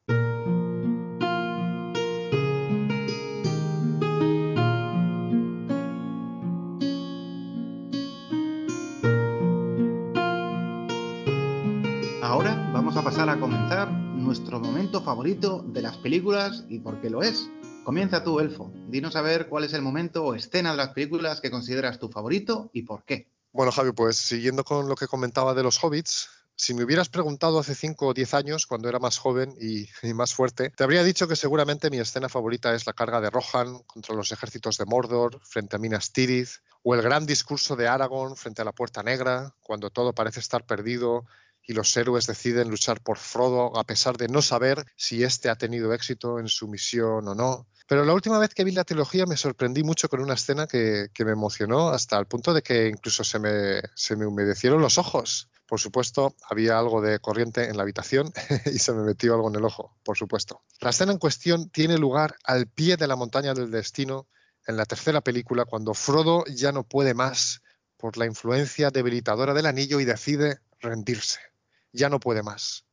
A 13.03 13.05
pasar 13.05 13.29
a 13.29 13.37
comenzar 13.37 13.91
nuestro 13.91 14.61
momento 14.61 15.03
favorito 15.03 15.61
de 15.67 15.81
las 15.81 15.97
películas 15.97 16.63
y 16.69 16.79
por 16.79 17.01
qué 17.01 17.09
lo 17.09 17.21
es. 17.21 17.49
Comienza 17.83 18.23
tú, 18.23 18.39
Elfo. 18.39 18.71
Dinos 18.87 19.17
a 19.17 19.21
ver 19.21 19.49
cuál 19.49 19.65
es 19.65 19.73
el 19.73 19.81
momento 19.81 20.23
o 20.23 20.35
escena 20.35 20.71
de 20.71 20.77
las 20.77 20.91
películas 20.91 21.41
que 21.41 21.51
consideras 21.51 21.99
tu 21.99 22.07
favorito 22.07 22.69
y 22.71 22.83
por 22.83 23.03
qué. 23.03 23.27
Bueno, 23.51 23.73
Javi, 23.73 23.91
pues 23.91 24.15
siguiendo 24.15 24.63
con 24.63 24.87
lo 24.87 24.95
que 24.95 25.07
comentaba 25.07 25.53
de 25.53 25.63
los 25.63 25.83
hobbits, 25.83 26.29
si 26.55 26.73
me 26.73 26.85
hubieras 26.85 27.09
preguntado 27.09 27.59
hace 27.59 27.75
5 27.75 28.07
o 28.07 28.13
10 28.13 28.33
años, 28.35 28.67
cuando 28.67 28.87
era 28.87 28.99
más 28.99 29.17
joven 29.17 29.53
y, 29.59 29.89
y, 30.01 30.13
más 30.13 30.33
fuerte, 30.33 30.69
te 30.69 30.85
habría 30.85 31.03
dicho 31.03 31.27
que 31.27 31.35
seguramente 31.35 31.89
mi 31.89 31.97
escena 31.97 32.29
favorita 32.29 32.73
es 32.73 32.87
la 32.87 32.93
carga 32.93 33.19
de 33.19 33.29
Rohan 33.29 33.79
contra 33.85 34.15
los 34.15 34.31
ejércitos 34.31 34.77
de 34.77 34.85
Mordor 34.85 35.41
frente 35.43 35.75
a 35.75 35.79
Minas 35.79 36.13
Tirith, 36.13 36.61
o 36.83 36.95
el 36.95 37.01
gran 37.01 37.25
discurso 37.25 37.75
de 37.75 37.89
Aragorn 37.89 38.37
frente 38.37 38.61
a 38.61 38.65
la 38.65 38.71
Puerta 38.71 39.03
Negra, 39.03 39.53
cuando 39.61 39.89
todo 39.89 40.13
parece 40.13 40.39
estar 40.39 40.65
perdido 40.65 41.25
y 41.65 41.73
los 41.73 41.95
héroes 41.95 42.27
deciden 42.27 42.69
luchar 42.69 43.01
por 43.01 43.17
Frodo 43.17 43.77
a 43.77 43.83
pesar 43.83 44.17
de 44.17 44.27
no 44.27 44.41
saber 44.41 44.85
si 44.95 45.23
éste 45.23 45.49
ha 45.49 45.55
tenido 45.55 45.93
éxito 45.93 46.39
en 46.39 46.47
su 46.47 46.67
misión 46.67 47.27
o 47.27 47.35
no. 47.35 47.67
Pero 47.87 48.05
la 48.05 48.13
última 48.13 48.39
vez 48.39 48.53
que 48.53 48.63
vi 48.63 48.71
la 48.71 48.83
trilogía 48.83 49.25
me 49.25 49.37
sorprendí 49.37 49.83
mucho 49.83 50.09
con 50.09 50.21
una 50.21 50.33
escena 50.33 50.67
que, 50.67 51.09
me 51.19 51.31
emocionó 51.31 51.89
hasta 51.89 52.17
el 52.17 52.25
punto 52.25 52.53
de 52.53 52.61
que 52.61 52.87
incluso 52.87 53.23
se 53.23 53.39
me, 53.39 53.81
se 53.95 54.15
me 54.15 54.25
humedecieron 54.25 54.81
los 54.81 54.97
ojos. 54.97 55.49
Por 55.67 55.79
supuesto, 55.79 56.35
había 56.49 56.77
algo 56.77 57.01
de 57.01 57.19
corriente 57.19 57.69
en 57.69 57.77
la 57.77 57.83
habitación 57.83 58.31
y 58.65 58.79
se 58.79 58.93
me 58.93 59.03
metió 59.03 59.33
algo 59.33 59.49
en 59.49 59.55
el 59.55 59.65
ojo, 59.65 59.97
por 60.03 60.17
supuesto. 60.17 60.61
La 60.79 60.91
escena 60.91 61.11
en 61.11 61.17
cuestión 61.17 61.69
tiene 61.69 61.97
lugar 61.97 62.35
al 62.43 62.67
pie 62.67 62.97
de 62.97 63.07
la 63.07 63.15
montaña 63.15 63.53
del 63.53 63.71
destino 63.71 64.27
en 64.65 64.77
la 64.77 64.85
tercera 64.85 65.21
película, 65.21 65.65
cuando 65.65 65.93
Frodo 65.93 66.45
ya 66.45 66.71
no 66.71 66.83
puede 66.83 67.13
más 67.13 67.61
por 67.97 68.17
la 68.17 68.25
influencia 68.25 68.91
debilitadora 68.91 69.53
del 69.53 69.65
anillo 69.65 69.99
y 69.99 70.05
decide 70.05 70.59
rendirse 70.79 71.52
ya 71.93 72.09
no 72.09 72.19
puede 72.19 72.43
más. 72.43 72.85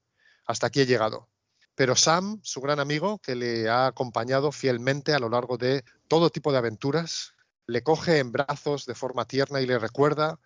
Hasta 0.46 0.68
aquí 0.68 0.82
he 0.82 0.86
llegado. 0.86 1.28
Pero 1.74 1.96
Sam, 1.96 2.40
su 2.42 2.60
gran 2.60 2.78
amigo, 2.78 3.18
que 3.18 3.34
le 3.34 3.68
ha 3.68 3.86
acompañado 3.86 4.52
fielmente 4.52 5.14
a 5.14 5.18
lo 5.18 5.30
largo 5.30 5.56
de 5.56 5.84
todo 6.08 6.30
tipo 6.30 6.52
de 6.52 6.58
aventuras, 6.58 7.34
le 7.66 7.82
coge 7.82 8.18
en 8.18 8.32
brazos 8.32 8.84
de 8.84 8.94
forma 8.94 9.24
tierna 9.24 9.60
y 9.60 9.66
le 9.66 9.78
recuerda 9.78 10.38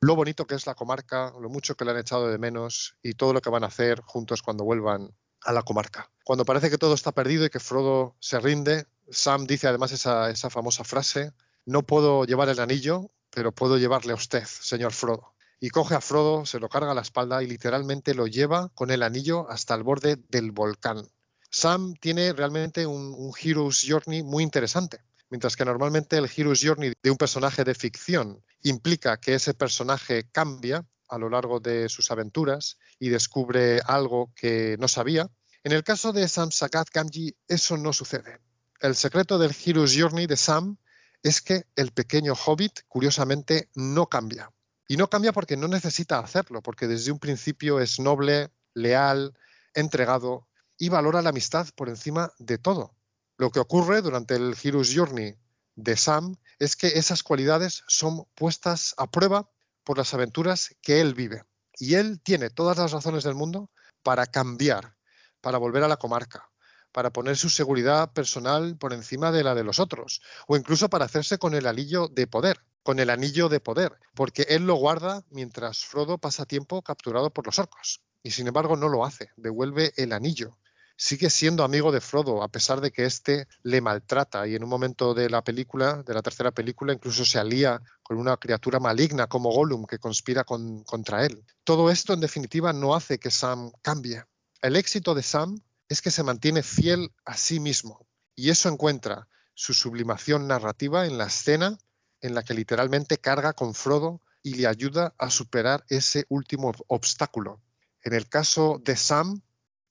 lo 0.00 0.14
bonito 0.14 0.46
que 0.46 0.54
es 0.54 0.66
la 0.66 0.74
comarca, 0.74 1.32
lo 1.40 1.48
mucho 1.48 1.76
que 1.76 1.84
le 1.84 1.90
han 1.90 1.98
echado 1.98 2.28
de 2.28 2.38
menos 2.38 2.96
y 3.02 3.14
todo 3.14 3.32
lo 3.32 3.40
que 3.40 3.50
van 3.50 3.64
a 3.64 3.66
hacer 3.66 4.00
juntos 4.00 4.42
cuando 4.42 4.64
vuelvan 4.64 5.12
a 5.42 5.52
la 5.52 5.62
comarca. 5.62 6.10
Cuando 6.24 6.44
parece 6.44 6.70
que 6.70 6.78
todo 6.78 6.94
está 6.94 7.12
perdido 7.12 7.44
y 7.44 7.50
que 7.50 7.60
Frodo 7.60 8.16
se 8.20 8.38
rinde, 8.38 8.86
Sam 9.10 9.46
dice 9.46 9.66
además 9.66 9.92
esa, 9.92 10.30
esa 10.30 10.50
famosa 10.50 10.84
frase, 10.84 11.32
no 11.66 11.82
puedo 11.82 12.24
llevar 12.24 12.48
el 12.48 12.60
anillo, 12.60 13.10
pero 13.30 13.52
puedo 13.52 13.76
llevarle 13.76 14.12
a 14.12 14.16
usted, 14.16 14.44
señor 14.44 14.92
Frodo 14.92 15.34
y 15.60 15.70
coge 15.70 15.94
a 15.94 16.00
Frodo, 16.00 16.46
se 16.46 16.60
lo 16.60 16.68
carga 16.68 16.92
a 16.92 16.94
la 16.94 17.02
espalda 17.02 17.42
y 17.42 17.46
literalmente 17.46 18.14
lo 18.14 18.26
lleva 18.26 18.68
con 18.74 18.90
el 18.90 19.02
anillo 19.02 19.48
hasta 19.50 19.74
el 19.74 19.82
borde 19.82 20.16
del 20.28 20.52
volcán. 20.52 21.08
Sam 21.50 21.94
tiene 21.94 22.32
realmente 22.32 22.86
un, 22.86 23.32
Hero's 23.40 23.84
Journey 23.86 24.22
muy 24.22 24.42
interesante. 24.44 25.00
Mientras 25.30 25.56
que 25.56 25.64
normalmente 25.64 26.16
el 26.16 26.30
Hero's 26.34 26.60
Journey 26.62 26.92
de 27.02 27.10
un 27.10 27.16
personaje 27.16 27.64
de 27.64 27.74
ficción 27.74 28.42
implica 28.62 29.18
que 29.18 29.34
ese 29.34 29.52
personaje 29.54 30.28
cambia 30.30 30.86
a 31.08 31.18
lo 31.18 31.28
largo 31.28 31.60
de 31.60 31.88
sus 31.88 32.10
aventuras 32.10 32.78
y 32.98 33.08
descubre 33.08 33.80
algo 33.84 34.32
que 34.34 34.76
no 34.78 34.88
sabía, 34.88 35.28
en 35.64 35.72
el 35.72 35.84
caso 35.84 36.12
de 36.12 36.28
Sam 36.28 36.50
Sagat 36.50 36.88
Gamgee 36.92 37.36
eso 37.46 37.76
no 37.76 37.92
sucede. 37.92 38.40
El 38.80 38.94
secreto 38.94 39.38
del 39.38 39.54
Hero's 39.54 39.94
Journey 39.96 40.26
de 40.26 40.36
Sam 40.36 40.76
es 41.22 41.42
que 41.42 41.64
el 41.76 41.92
pequeño 41.92 42.34
hobbit, 42.34 42.80
curiosamente, 42.86 43.68
no 43.74 44.06
cambia. 44.06 44.50
Y 44.90 44.96
no 44.96 45.10
cambia 45.10 45.34
porque 45.34 45.58
no 45.58 45.68
necesita 45.68 46.18
hacerlo, 46.18 46.62
porque 46.62 46.86
desde 46.86 47.12
un 47.12 47.18
principio 47.18 47.78
es 47.78 48.00
noble, 48.00 48.50
leal, 48.72 49.36
entregado 49.74 50.48
y 50.78 50.88
valora 50.88 51.20
la 51.20 51.28
amistad 51.28 51.68
por 51.76 51.90
encima 51.90 52.32
de 52.38 52.56
todo. 52.56 52.94
Lo 53.36 53.50
que 53.50 53.60
ocurre 53.60 54.00
durante 54.00 54.34
el 54.34 54.56
Hero's 54.60 54.90
Journey 54.94 55.36
de 55.76 55.96
Sam 55.96 56.36
es 56.58 56.74
que 56.74 56.86
esas 56.86 57.22
cualidades 57.22 57.84
son 57.86 58.24
puestas 58.34 58.94
a 58.96 59.10
prueba 59.10 59.50
por 59.84 59.98
las 59.98 60.14
aventuras 60.14 60.74
que 60.80 61.02
él 61.02 61.12
vive. 61.12 61.44
Y 61.78 61.94
él 61.94 62.20
tiene 62.22 62.48
todas 62.48 62.78
las 62.78 62.90
razones 62.90 63.24
del 63.24 63.34
mundo 63.34 63.70
para 64.02 64.26
cambiar, 64.26 64.96
para 65.42 65.58
volver 65.58 65.84
a 65.84 65.88
la 65.88 65.98
comarca, 65.98 66.50
para 66.92 67.12
poner 67.12 67.36
su 67.36 67.50
seguridad 67.50 68.14
personal 68.14 68.78
por 68.78 68.94
encima 68.94 69.32
de 69.32 69.44
la 69.44 69.54
de 69.54 69.64
los 69.64 69.80
otros, 69.80 70.22
o 70.46 70.56
incluso 70.56 70.88
para 70.88 71.04
hacerse 71.04 71.36
con 71.36 71.54
el 71.54 71.66
alillo 71.66 72.08
de 72.08 72.26
poder 72.26 72.64
con 72.88 73.00
el 73.00 73.10
anillo 73.10 73.50
de 73.50 73.60
poder, 73.60 73.92
porque 74.14 74.46
él 74.48 74.66
lo 74.66 74.74
guarda 74.76 75.22
mientras 75.28 75.84
Frodo 75.84 76.16
pasa 76.16 76.46
tiempo 76.46 76.80
capturado 76.80 77.28
por 77.28 77.44
los 77.44 77.58
orcos. 77.58 78.00
Y 78.22 78.30
sin 78.30 78.46
embargo 78.46 78.78
no 78.78 78.88
lo 78.88 79.04
hace, 79.04 79.28
devuelve 79.36 79.92
el 79.98 80.14
anillo. 80.14 80.56
Sigue 80.96 81.28
siendo 81.28 81.64
amigo 81.64 81.92
de 81.92 82.00
Frodo, 82.00 82.42
a 82.42 82.48
pesar 82.48 82.80
de 82.80 82.90
que 82.90 83.04
éste 83.04 83.46
le 83.62 83.82
maltrata. 83.82 84.48
Y 84.48 84.54
en 84.54 84.64
un 84.64 84.70
momento 84.70 85.12
de 85.12 85.28
la 85.28 85.44
película, 85.44 86.02
de 86.02 86.14
la 86.14 86.22
tercera 86.22 86.50
película, 86.50 86.94
incluso 86.94 87.26
se 87.26 87.38
alía 87.38 87.82
con 88.02 88.16
una 88.16 88.38
criatura 88.38 88.80
maligna 88.80 89.26
como 89.26 89.52
Gollum 89.52 89.84
que 89.84 89.98
conspira 89.98 90.44
contra 90.44 91.26
él. 91.26 91.44
Todo 91.64 91.90
esto, 91.90 92.14
en 92.14 92.20
definitiva, 92.20 92.72
no 92.72 92.94
hace 92.94 93.18
que 93.18 93.30
Sam 93.30 93.70
cambie. 93.82 94.24
El 94.62 94.76
éxito 94.76 95.14
de 95.14 95.22
Sam 95.22 95.60
es 95.90 96.00
que 96.00 96.10
se 96.10 96.22
mantiene 96.22 96.62
fiel 96.62 97.12
a 97.26 97.36
sí 97.36 97.60
mismo. 97.60 98.06
Y 98.34 98.48
eso 98.48 98.70
encuentra 98.70 99.28
su 99.52 99.74
sublimación 99.74 100.48
narrativa 100.48 101.04
en 101.04 101.18
la 101.18 101.26
escena 101.26 101.76
en 102.20 102.34
la 102.34 102.42
que 102.42 102.54
literalmente 102.54 103.18
carga 103.18 103.52
con 103.52 103.74
Frodo 103.74 104.20
y 104.42 104.54
le 104.54 104.66
ayuda 104.66 105.14
a 105.18 105.30
superar 105.30 105.84
ese 105.88 106.24
último 106.28 106.72
obstáculo. 106.86 107.60
En 108.02 108.14
el 108.14 108.28
caso 108.28 108.80
de 108.84 108.96
Sam, 108.96 109.42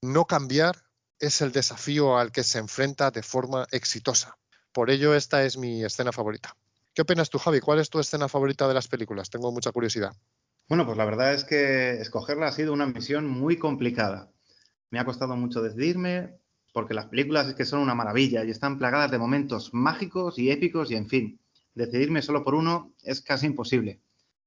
no 0.02 0.26
cambiar 0.26 0.82
es 1.18 1.40
el 1.40 1.52
desafío 1.52 2.18
al 2.18 2.32
que 2.32 2.44
se 2.44 2.58
enfrenta 2.58 3.10
de 3.10 3.22
forma 3.22 3.66
exitosa. 3.70 4.38
Por 4.72 4.90
ello, 4.90 5.14
esta 5.14 5.44
es 5.44 5.56
mi 5.56 5.84
escena 5.84 6.12
favorita. 6.12 6.56
¿Qué 6.94 7.02
opinas 7.02 7.30
tú, 7.30 7.38
Javi? 7.38 7.60
¿Cuál 7.60 7.80
es 7.80 7.90
tu 7.90 7.98
escena 7.98 8.28
favorita 8.28 8.66
de 8.68 8.74
las 8.74 8.88
películas? 8.88 9.30
Tengo 9.30 9.52
mucha 9.52 9.72
curiosidad. 9.72 10.12
Bueno, 10.68 10.84
pues 10.84 10.98
la 10.98 11.04
verdad 11.04 11.34
es 11.34 11.44
que 11.44 12.00
escogerla 12.00 12.48
ha 12.48 12.52
sido 12.52 12.72
una 12.72 12.86
misión 12.86 13.28
muy 13.28 13.56
complicada. 13.56 14.30
Me 14.90 14.98
ha 14.98 15.04
costado 15.04 15.36
mucho 15.36 15.62
decidirme, 15.62 16.38
porque 16.72 16.94
las 16.94 17.06
películas 17.06 17.48
es 17.48 17.54
que 17.54 17.64
son 17.64 17.80
una 17.80 17.94
maravilla 17.94 18.44
y 18.44 18.50
están 18.50 18.78
plagadas 18.78 19.10
de 19.10 19.18
momentos 19.18 19.72
mágicos 19.72 20.38
y 20.38 20.50
épicos 20.50 20.90
y 20.90 20.96
en 20.96 21.08
fin, 21.08 21.40
decidirme 21.74 22.22
solo 22.22 22.44
por 22.44 22.54
uno 22.54 22.94
es 23.02 23.20
casi 23.20 23.46
imposible. 23.46 24.00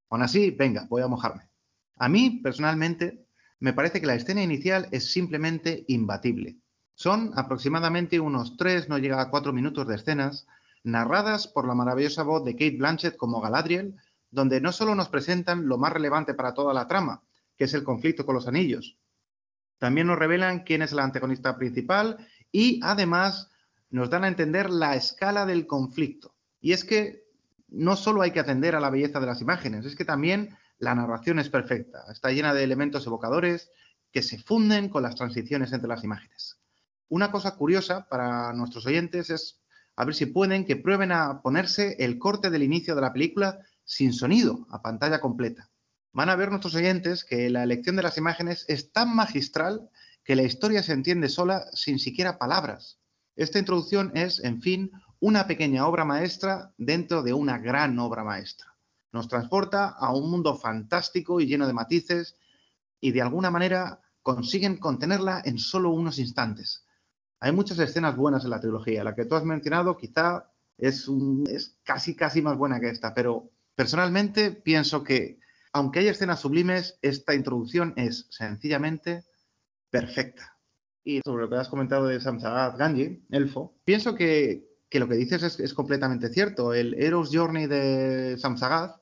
Aún 0.09 0.23
así, 0.23 0.51
venga, 0.51 0.87
voy 0.89 1.01
a 1.01 1.07
mojarme. 1.07 1.49
A 1.97 2.09
mí, 2.09 2.41
personalmente, 2.43 3.25
me 3.59 3.73
parece 3.73 4.01
que 4.01 4.07
la 4.07 4.15
escena 4.15 4.43
inicial 4.43 4.87
es 4.91 5.11
simplemente 5.11 5.85
imbatible. 5.87 6.57
Son 6.93 7.31
aproximadamente 7.35 8.19
unos 8.19 8.57
tres, 8.57 8.89
no 8.89 8.97
llega 8.97 9.21
a 9.21 9.29
cuatro 9.29 9.53
minutos 9.53 9.87
de 9.87 9.95
escenas, 9.95 10.47
narradas 10.83 11.47
por 11.47 11.67
la 11.67 11.75
maravillosa 11.75 12.23
voz 12.23 12.43
de 12.43 12.53
Kate 12.53 12.77
Blanchett 12.77 13.17
como 13.17 13.41
Galadriel, 13.41 13.95
donde 14.29 14.61
no 14.61 14.71
solo 14.71 14.95
nos 14.95 15.09
presentan 15.09 15.67
lo 15.67 15.77
más 15.77 15.93
relevante 15.93 16.33
para 16.33 16.53
toda 16.53 16.73
la 16.73 16.87
trama, 16.87 17.23
que 17.57 17.65
es 17.65 17.73
el 17.73 17.83
conflicto 17.83 18.25
con 18.25 18.35
los 18.35 18.47
anillos, 18.47 18.97
también 19.81 20.05
nos 20.05 20.19
revelan 20.19 20.59
quién 20.59 20.83
es 20.83 20.91
el 20.91 20.99
antagonista 20.99 21.57
principal 21.57 22.27
y 22.51 22.79
además 22.83 23.49
nos 23.89 24.11
dan 24.11 24.23
a 24.23 24.27
entender 24.27 24.69
la 24.69 24.95
escala 24.95 25.47
del 25.47 25.65
conflicto. 25.65 26.35
Y 26.61 26.73
es 26.73 26.85
que 26.85 27.25
no 27.67 27.95
solo 27.95 28.21
hay 28.21 28.31
que 28.31 28.39
atender 28.39 28.75
a 28.75 28.79
la 28.79 28.89
belleza 28.89 29.19
de 29.19 29.25
las 29.25 29.41
imágenes, 29.41 29.85
es 29.85 29.95
que 29.95 30.05
también 30.05 30.57
la 30.77 30.95
narración 30.95 31.39
es 31.39 31.49
perfecta, 31.49 32.05
está 32.11 32.31
llena 32.31 32.53
de 32.53 32.63
elementos 32.63 33.05
evocadores 33.05 33.69
que 34.11 34.21
se 34.21 34.37
funden 34.37 34.89
con 34.89 35.03
las 35.03 35.15
transiciones 35.15 35.73
entre 35.73 35.89
las 35.89 36.03
imágenes. 36.03 36.59
Una 37.09 37.31
cosa 37.31 37.55
curiosa 37.55 38.07
para 38.07 38.53
nuestros 38.53 38.85
oyentes 38.85 39.29
es 39.29 39.61
a 39.95 40.05
ver 40.05 40.15
si 40.15 40.25
pueden 40.25 40.65
que 40.65 40.77
prueben 40.77 41.11
a 41.11 41.41
ponerse 41.41 41.97
el 41.99 42.17
corte 42.17 42.49
del 42.49 42.63
inicio 42.63 42.95
de 42.95 43.01
la 43.01 43.13
película 43.13 43.59
sin 43.83 44.13
sonido, 44.13 44.65
a 44.69 44.81
pantalla 44.81 45.19
completa 45.19 45.71
van 46.13 46.29
a 46.29 46.35
ver 46.35 46.49
nuestros 46.49 46.75
oyentes 46.75 47.23
que 47.23 47.49
la 47.49 47.63
elección 47.63 47.95
de 47.95 48.03
las 48.03 48.17
imágenes 48.17 48.65
es 48.67 48.91
tan 48.91 49.15
magistral 49.15 49.89
que 50.23 50.35
la 50.35 50.43
historia 50.43 50.83
se 50.83 50.93
entiende 50.93 51.29
sola 51.29 51.65
sin 51.73 51.99
siquiera 51.99 52.37
palabras. 52.37 52.99
Esta 53.35 53.59
introducción 53.59 54.11
es, 54.15 54.43
en 54.43 54.61
fin, 54.61 54.91
una 55.21 55.47
pequeña 55.47 55.87
obra 55.87 56.03
maestra 56.03 56.73
dentro 56.77 57.21
de 57.23 57.33
una 57.33 57.59
gran 57.59 57.97
obra 57.99 58.23
maestra. 58.23 58.75
Nos 59.13 59.27
transporta 59.27 59.87
a 59.87 60.13
un 60.13 60.29
mundo 60.29 60.55
fantástico 60.57 61.39
y 61.39 61.45
lleno 61.45 61.67
de 61.67 61.73
matices 61.73 62.35
y 62.99 63.11
de 63.11 63.21
alguna 63.21 63.51
manera 63.51 64.01
consiguen 64.23 64.77
contenerla 64.77 65.41
en 65.45 65.59
solo 65.59 65.91
unos 65.91 66.17
instantes. 66.19 66.85
Hay 67.39 67.51
muchas 67.51 67.79
escenas 67.79 68.15
buenas 68.15 68.43
en 68.43 68.49
la 68.49 68.59
trilogía. 68.59 69.03
La 69.03 69.15
que 69.15 69.25
tú 69.25 69.35
has 69.35 69.45
mencionado 69.45 69.95
quizá 69.95 70.51
es, 70.77 71.07
es 71.49 71.77
casi, 71.83 72.15
casi 72.15 72.41
más 72.41 72.57
buena 72.57 72.79
que 72.79 72.89
esta, 72.89 73.13
pero 73.13 73.51
personalmente 73.75 74.51
pienso 74.51 75.03
que 75.03 75.39
aunque 75.73 75.99
hay 75.99 76.07
escenas 76.07 76.41
sublimes, 76.41 76.97
esta 77.01 77.33
introducción 77.33 77.93
es 77.95 78.27
sencillamente 78.29 79.23
perfecta. 79.89 80.57
Y 81.03 81.21
sobre 81.23 81.43
lo 81.43 81.49
que 81.49 81.55
has 81.55 81.69
comentado 81.69 82.07
de 82.07 82.19
Samsagat 82.19 82.77
Ganji, 82.77 83.25
elfo, 83.29 83.79
pienso 83.85 84.15
que, 84.15 84.70
lo 84.99 85.07
que 85.07 85.15
dices 85.15 85.59
es, 85.59 85.73
completamente 85.73 86.29
cierto. 86.29 86.73
El 86.73 86.95
Hero's 86.95 87.29
Journey 87.31 87.67
de 87.67 88.37
Samsagat, 88.37 88.97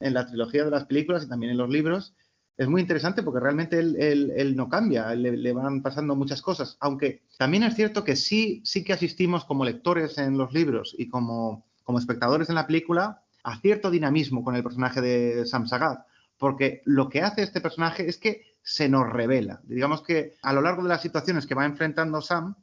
en 0.00 0.14
la 0.14 0.26
trilogía 0.26 0.64
de 0.64 0.70
las 0.70 0.86
películas 0.86 1.24
y 1.24 1.28
también 1.28 1.52
en 1.52 1.58
los 1.58 1.70
libros, 1.70 2.14
es 2.56 2.68
muy 2.68 2.80
interesante 2.80 3.22
porque 3.22 3.40
realmente 3.40 3.78
él, 3.78 4.54
no 4.56 4.68
cambia, 4.68 5.14
le, 5.14 5.52
van 5.52 5.82
pasando 5.82 6.14
muchas 6.14 6.40
cosas. 6.40 6.76
Aunque 6.80 7.22
también 7.36 7.62
es 7.64 7.74
cierto 7.74 8.04
que 8.04 8.16
sí, 8.16 8.62
sí 8.64 8.84
que 8.84 8.92
asistimos 8.92 9.44
como 9.44 9.64
lectores 9.64 10.18
en 10.18 10.38
los 10.38 10.52
libros 10.52 10.94
y 10.96 11.08
como, 11.08 11.66
como 11.82 11.98
espectadores 11.98 12.48
en 12.48 12.54
la 12.54 12.66
película 12.66 13.22
a 13.42 13.60
cierto 13.60 13.90
dinamismo 13.90 14.44
con 14.44 14.56
el 14.56 14.62
personaje 14.62 15.00
de 15.00 15.46
Samsagat 15.46 16.06
porque 16.38 16.82
lo 16.84 17.08
que 17.08 17.22
hace 17.22 17.42
este 17.42 17.60
personaje 17.60 18.08
es 18.08 18.18
que 18.18 18.56
se 18.62 18.88
nos 18.88 19.10
revela. 19.10 19.60
Digamos 19.64 20.02
que 20.02 20.34
a 20.42 20.52
lo 20.52 20.62
largo 20.62 20.82
de 20.82 20.88
las 20.88 21.02
situaciones 21.02 21.46
que 21.46 21.54
va 21.54 21.64
enfrentando 21.64 22.20
Sam, 22.20 22.56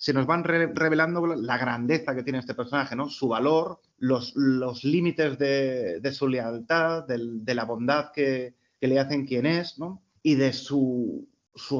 se 0.00 0.14
nos 0.14 0.24
van 0.24 0.44
revelando 0.44 1.26
la 1.26 1.58
grandeza 1.58 2.14
que 2.14 2.22
tiene 2.22 2.38
este 2.38 2.54
personaje, 2.54 2.96
¿no? 2.96 3.10
Su 3.10 3.28
valor, 3.28 3.80
los, 3.98 4.34
límites 4.82 5.38
de, 5.38 6.12
su 6.12 6.26
lealtad, 6.26 7.04
de 7.06 7.54
la 7.54 7.64
bondad 7.66 8.10
que, 8.10 8.54
le 8.80 8.98
hacen 8.98 9.26
quien 9.26 9.44
es, 9.44 9.78
¿no? 9.78 10.02
Y 10.22 10.36
de 10.36 10.54
su, 10.54 11.28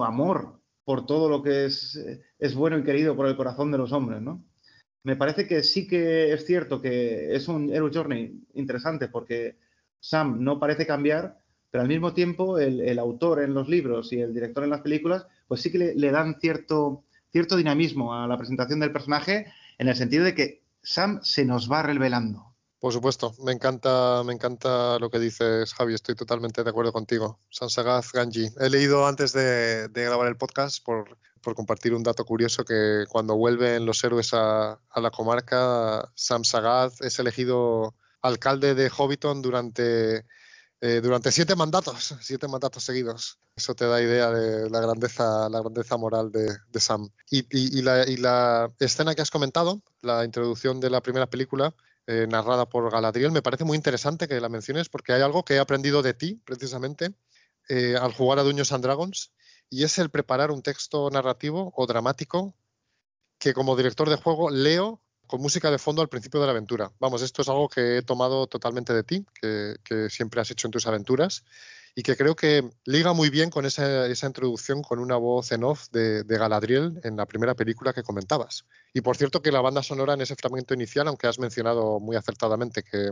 amor 0.04 0.60
por 0.84 1.06
todo 1.06 1.30
lo 1.30 1.42
que 1.42 1.64
es, 1.64 1.98
es 2.38 2.54
bueno 2.54 2.76
y 2.76 2.84
querido 2.84 3.16
por 3.16 3.26
el 3.26 3.36
corazón 3.36 3.72
de 3.72 3.78
los 3.78 3.90
hombres, 3.90 4.20
¿no? 4.20 4.44
Me 5.02 5.16
parece 5.16 5.46
que 5.46 5.62
sí 5.62 5.88
que 5.88 6.30
es 6.34 6.44
cierto 6.44 6.82
que 6.82 7.34
es 7.34 7.48
un 7.48 7.72
Hero 7.72 7.90
Journey 7.90 8.38
interesante 8.52 9.08
porque 9.08 9.56
Sam 9.98 10.44
no 10.44 10.60
parece 10.60 10.86
cambiar, 10.86 11.38
pero 11.70 11.80
al 11.80 11.88
mismo 11.88 12.12
tiempo 12.12 12.58
el, 12.58 12.98
autor 12.98 13.42
en 13.42 13.54
los 13.54 13.66
libros 13.66 14.12
y 14.12 14.20
el 14.20 14.34
director 14.34 14.62
en 14.62 14.70
las 14.70 14.82
películas, 14.82 15.26
pues 15.48 15.62
sí 15.62 15.72
que 15.72 15.94
le, 15.96 16.10
dan 16.10 16.38
cierto, 16.38 17.04
cierto 17.32 17.56
dinamismo 17.56 18.14
a 18.14 18.26
la 18.26 18.36
presentación 18.36 18.80
del 18.80 18.92
personaje 18.92 19.52
en 19.78 19.88
el 19.88 19.96
sentido 19.96 20.24
de 20.24 20.34
que 20.34 20.62
Sam 20.82 21.20
se 21.22 21.44
nos 21.44 21.70
va 21.70 21.82
revelando. 21.82 22.50
Por 22.80 22.94
supuesto, 22.94 23.34
me 23.44 23.52
encanta, 23.52 24.22
me 24.24 24.32
encanta 24.32 24.98
lo 24.98 25.10
que 25.10 25.18
dices, 25.18 25.74
Javi, 25.74 25.92
estoy 25.92 26.14
totalmente 26.14 26.64
de 26.64 26.70
acuerdo 26.70 26.92
contigo. 26.92 27.38
Sansagaz 27.50 28.10
Ganji. 28.12 28.48
He 28.58 28.70
leído 28.70 29.06
antes 29.06 29.34
de, 29.34 29.90
grabar 29.92 30.28
el 30.28 30.38
podcast 30.38 30.82
por, 30.82 31.18
compartir 31.54 31.92
un 31.92 32.02
dato 32.02 32.24
curioso 32.24 32.64
que 32.64 33.04
cuando 33.10 33.36
vuelven 33.36 33.84
los 33.84 34.02
héroes 34.02 34.30
a, 34.32 34.80
la 34.96 35.10
comarca, 35.10 36.10
Sam 36.14 36.42
Sagaz 36.42 37.02
es 37.02 37.18
elegido 37.18 37.94
alcalde 38.22 38.74
de 38.74 38.88
Hobbiton 38.88 39.42
durante, 39.42 40.24
eh, 40.82 41.00
durante 41.02 41.30
siete 41.30 41.54
mandatos, 41.54 42.14
siete 42.20 42.48
mandatos 42.48 42.84
seguidos. 42.84 43.38
Eso 43.54 43.74
te 43.74 43.86
da 43.86 44.00
idea 44.00 44.30
de 44.30 44.70
la 44.70 44.80
grandeza, 44.80 45.48
la 45.50 45.60
grandeza 45.60 45.98
moral 45.98 46.32
de, 46.32 46.80
Sam. 46.80 47.10
Y, 47.30 47.82
la, 47.82 48.72
escena 48.78 49.14
que 49.14 49.20
has 49.20 49.30
comentado, 49.30 49.82
la 50.00 50.24
introducción 50.24 50.80
de 50.80 50.88
la 50.88 51.02
primera 51.02 51.28
película, 51.28 51.74
eh, 52.06 52.26
narrada 52.26 52.66
por 52.66 52.90
Galadriel, 52.90 53.30
me 53.30 53.42
parece 53.42 53.64
muy 53.64 53.76
interesante 53.76 54.26
que 54.26 54.40
la 54.40 54.48
menciones 54.48 54.88
porque 54.88 55.12
hay 55.12 55.20
algo 55.20 55.44
que 55.44 55.54
he 55.54 55.58
aprendido 55.58 56.00
de 56.00 56.14
ti, 56.14 56.40
precisamente, 56.46 57.14
eh, 57.68 57.96
al 58.00 58.12
jugar 58.14 58.38
a 58.38 58.42
Dungeons 58.42 58.72
and 58.72 58.82
Dragons, 58.82 59.32
y 59.68 59.84
es 59.84 59.98
el 59.98 60.10
preparar 60.10 60.50
un 60.50 60.62
texto 60.62 61.10
narrativo 61.10 61.72
o 61.76 61.86
dramático 61.86 62.56
que 63.38 63.52
como 63.52 63.76
director 63.76 64.08
de 64.08 64.16
juego 64.16 64.50
leo 64.50 65.02
con 65.30 65.40
música 65.40 65.70
de 65.70 65.78
fondo 65.78 66.02
al 66.02 66.08
principio 66.08 66.40
de 66.40 66.46
la 66.46 66.50
aventura. 66.50 66.90
Vamos, 66.98 67.22
esto 67.22 67.42
es 67.42 67.48
algo 67.48 67.68
que 67.68 67.98
he 67.98 68.02
tomado 68.02 68.48
totalmente 68.48 68.92
de 68.92 69.04
ti, 69.04 69.24
que, 69.40 70.08
siempre 70.10 70.40
has 70.40 70.50
hecho 70.50 70.66
en 70.66 70.72
tus 70.72 70.88
aventuras 70.88 71.44
y 71.94 72.02
que 72.02 72.16
creo 72.16 72.34
que 72.34 72.68
liga 72.84 73.12
muy 73.12 73.30
bien 73.30 73.48
con 73.48 73.64
esa, 73.64 74.08
introducción 74.26 74.82
con 74.82 74.98
una 74.98 75.16
voz 75.16 75.52
en 75.52 75.62
off 75.62 75.88
de, 75.92 76.24
de, 76.24 76.38
Galadriel 76.38 77.00
en 77.04 77.16
la 77.16 77.26
primera 77.26 77.54
película 77.54 77.92
que 77.92 78.02
comentabas. 78.02 78.64
Y 78.92 79.02
por 79.02 79.16
cierto 79.16 79.40
que 79.40 79.52
la 79.52 79.60
banda 79.60 79.84
sonora 79.84 80.14
en 80.14 80.20
ese 80.20 80.34
fragmento 80.34 80.74
inicial, 80.74 81.06
aunque 81.06 81.28
has 81.28 81.38
mencionado 81.38 82.00
muy 82.00 82.16
acertadamente 82.16 82.82
que 82.82 83.10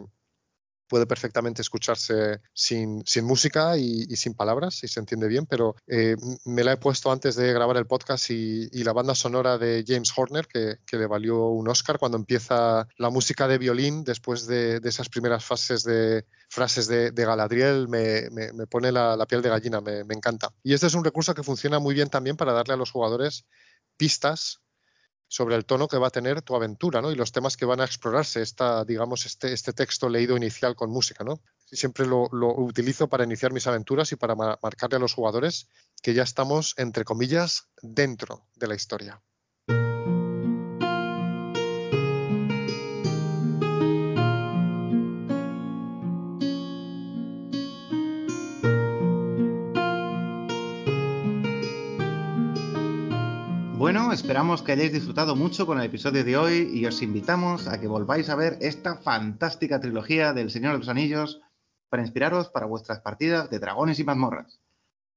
puede 0.88 1.06
perfectamente 1.06 1.62
escucharse 1.62 2.40
sin, 2.52 3.04
música 3.22 3.76
y, 3.76 4.04
sin 4.16 4.34
palabras, 4.34 4.74
si 4.74 4.88
se 4.88 5.00
entiende 5.00 5.28
bien, 5.28 5.46
pero 5.46 5.76
eh, 5.86 6.16
me 6.44 6.64
la 6.64 6.72
he 6.72 6.76
puesto 6.76 7.12
antes 7.12 7.36
de 7.36 7.52
grabar 7.52 7.76
el 7.76 7.86
podcast 7.86 8.30
y, 8.30 8.68
la 8.88 8.92
banda 8.92 9.14
sonora 9.14 9.58
de 9.58 9.84
James 9.86 10.10
Horner, 10.16 10.46
que, 10.46 10.78
le 10.90 11.06
valió 11.06 11.48
un 11.48 11.68
Oscar 11.68 11.98
cuando 11.98 12.16
empieza 12.16 12.88
la 12.96 13.10
música 13.10 13.46
de 13.46 13.58
violín 13.58 14.02
después 14.02 14.46
de, 14.46 14.80
esas 14.82 15.08
primeras 15.08 15.44
fases 15.44 15.84
de 15.84 16.24
frases 16.48 16.88
de, 16.88 17.12
Galadriel, 17.12 17.88
me, 17.88 18.30
pone 18.66 18.90
la, 18.90 19.26
piel 19.26 19.42
de 19.42 19.50
gallina, 19.50 19.80
me, 19.80 20.04
me 20.04 20.14
encanta. 20.14 20.50
Y 20.62 20.72
este 20.72 20.86
es 20.86 20.94
un 20.94 21.04
recurso 21.04 21.34
que 21.34 21.42
funciona 21.42 21.78
muy 21.78 21.94
bien 21.94 22.08
también 22.08 22.36
para 22.36 22.52
darle 22.52 22.74
a 22.74 22.78
los 22.78 22.90
jugadores 22.90 23.44
pistas 23.98 24.62
sobre 25.28 25.56
el 25.56 25.66
tono 25.66 25.88
que 25.88 25.98
va 25.98 26.08
a 26.08 26.10
tener 26.10 26.42
tu 26.42 26.56
aventura, 26.56 27.02
¿no? 27.02 27.12
Y 27.12 27.14
los 27.14 27.32
temas 27.32 27.56
que 27.56 27.66
van 27.66 27.80
a 27.80 27.84
explorarse, 27.84 28.40
esta, 28.42 28.84
digamos, 28.84 29.26
este, 29.26 29.52
este 29.52 29.72
texto 29.72 30.08
leído 30.08 30.36
inicial 30.36 30.74
con 30.74 30.90
música, 30.90 31.22
¿no? 31.22 31.40
Siempre 31.66 32.06
lo, 32.06 32.28
utilizo 32.32 33.08
para 33.08 33.24
iniciar 33.24 33.52
mis 33.52 33.66
aventuras 33.66 34.10
y 34.12 34.16
para 34.16 34.34
marcarle 34.34 34.96
a 34.96 35.00
los 35.00 35.12
jugadores 35.12 35.68
que 36.02 36.14
ya 36.14 36.22
estamos, 36.22 36.74
entre 36.78 37.04
comillas, 37.04 37.68
dentro 37.82 38.46
de 38.56 38.66
la 38.68 38.74
historia. 38.74 39.22
Esperamos 54.28 54.60
que 54.60 54.72
hayáis 54.72 54.92
disfrutado 54.92 55.36
mucho 55.36 55.64
con 55.64 55.78
el 55.78 55.86
episodio 55.86 56.22
de 56.22 56.36
hoy 56.36 56.70
y 56.74 56.84
os 56.84 57.00
invitamos 57.00 57.66
a 57.66 57.80
que 57.80 57.86
volváis 57.86 58.28
a 58.28 58.34
ver 58.34 58.58
esta 58.60 58.98
fantástica 58.98 59.80
trilogía 59.80 60.34
del 60.34 60.50
Señor 60.50 60.72
de 60.72 60.80
los 60.80 60.90
Anillos 60.90 61.40
para 61.88 62.02
inspiraros 62.02 62.50
para 62.50 62.66
vuestras 62.66 63.00
partidas 63.00 63.48
de 63.48 63.58
dragones 63.58 63.98
y 64.00 64.04
mazmorras. 64.04 64.60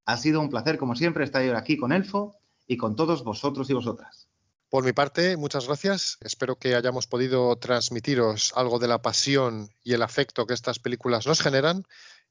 Ha 0.05 0.15
sido 0.15 0.39
un 0.39 0.49
placer, 0.49 0.77
como 0.77 0.95
siempre, 0.95 1.25
estar 1.25 1.43
aquí 1.57 1.75
con 1.75 1.91
Elfo 1.91 2.37
y 2.67 2.77
con 2.77 2.95
todos 2.95 3.25
vosotros 3.25 3.69
y 3.69 3.73
vosotras. 3.73 4.29
Por 4.69 4.85
mi 4.85 4.93
parte, 4.93 5.35
muchas 5.35 5.67
gracias. 5.67 6.17
Espero 6.21 6.55
que 6.55 6.75
hayamos 6.75 7.05
podido 7.05 7.57
transmitiros 7.57 8.53
algo 8.55 8.79
de 8.79 8.87
la 8.87 9.01
pasión 9.01 9.71
y 9.83 9.91
el 9.91 10.03
afecto 10.03 10.47
que 10.47 10.53
estas 10.53 10.79
películas 10.79 11.27
nos 11.27 11.41
generan. 11.41 11.83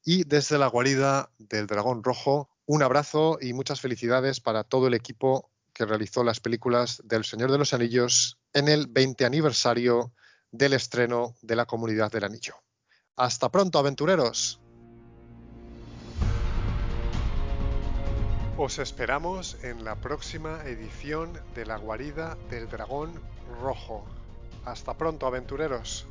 Y 0.03 0.23
desde 0.23 0.57
la 0.57 0.65
guarida 0.65 1.29
del 1.37 1.67
Dragón 1.67 2.03
Rojo, 2.03 2.49
un 2.65 2.81
abrazo 2.81 3.37
y 3.39 3.53
muchas 3.53 3.81
felicidades 3.81 4.39
para 4.39 4.63
todo 4.63 4.87
el 4.87 4.95
equipo 4.95 5.51
que 5.81 5.87
realizó 5.87 6.23
las 6.23 6.39
películas 6.39 7.01
del 7.05 7.25
Señor 7.25 7.51
de 7.51 7.57
los 7.57 7.73
Anillos 7.73 8.37
en 8.53 8.67
el 8.67 8.85
20 8.85 9.25
aniversario 9.25 10.13
del 10.51 10.73
estreno 10.73 11.33
de 11.41 11.55
la 11.55 11.65
Comunidad 11.65 12.11
del 12.11 12.23
Anillo. 12.23 12.53
Hasta 13.15 13.49
pronto, 13.49 13.79
aventureros. 13.79 14.61
Os 18.57 18.77
esperamos 18.77 19.57
en 19.63 19.83
la 19.83 19.95
próxima 19.95 20.61
edición 20.65 21.33
de 21.55 21.65
La 21.65 21.77
Guarida 21.77 22.37
del 22.51 22.69
Dragón 22.69 23.19
Rojo. 23.59 24.05
Hasta 24.65 24.95
pronto, 24.95 25.25
aventureros. 25.25 26.05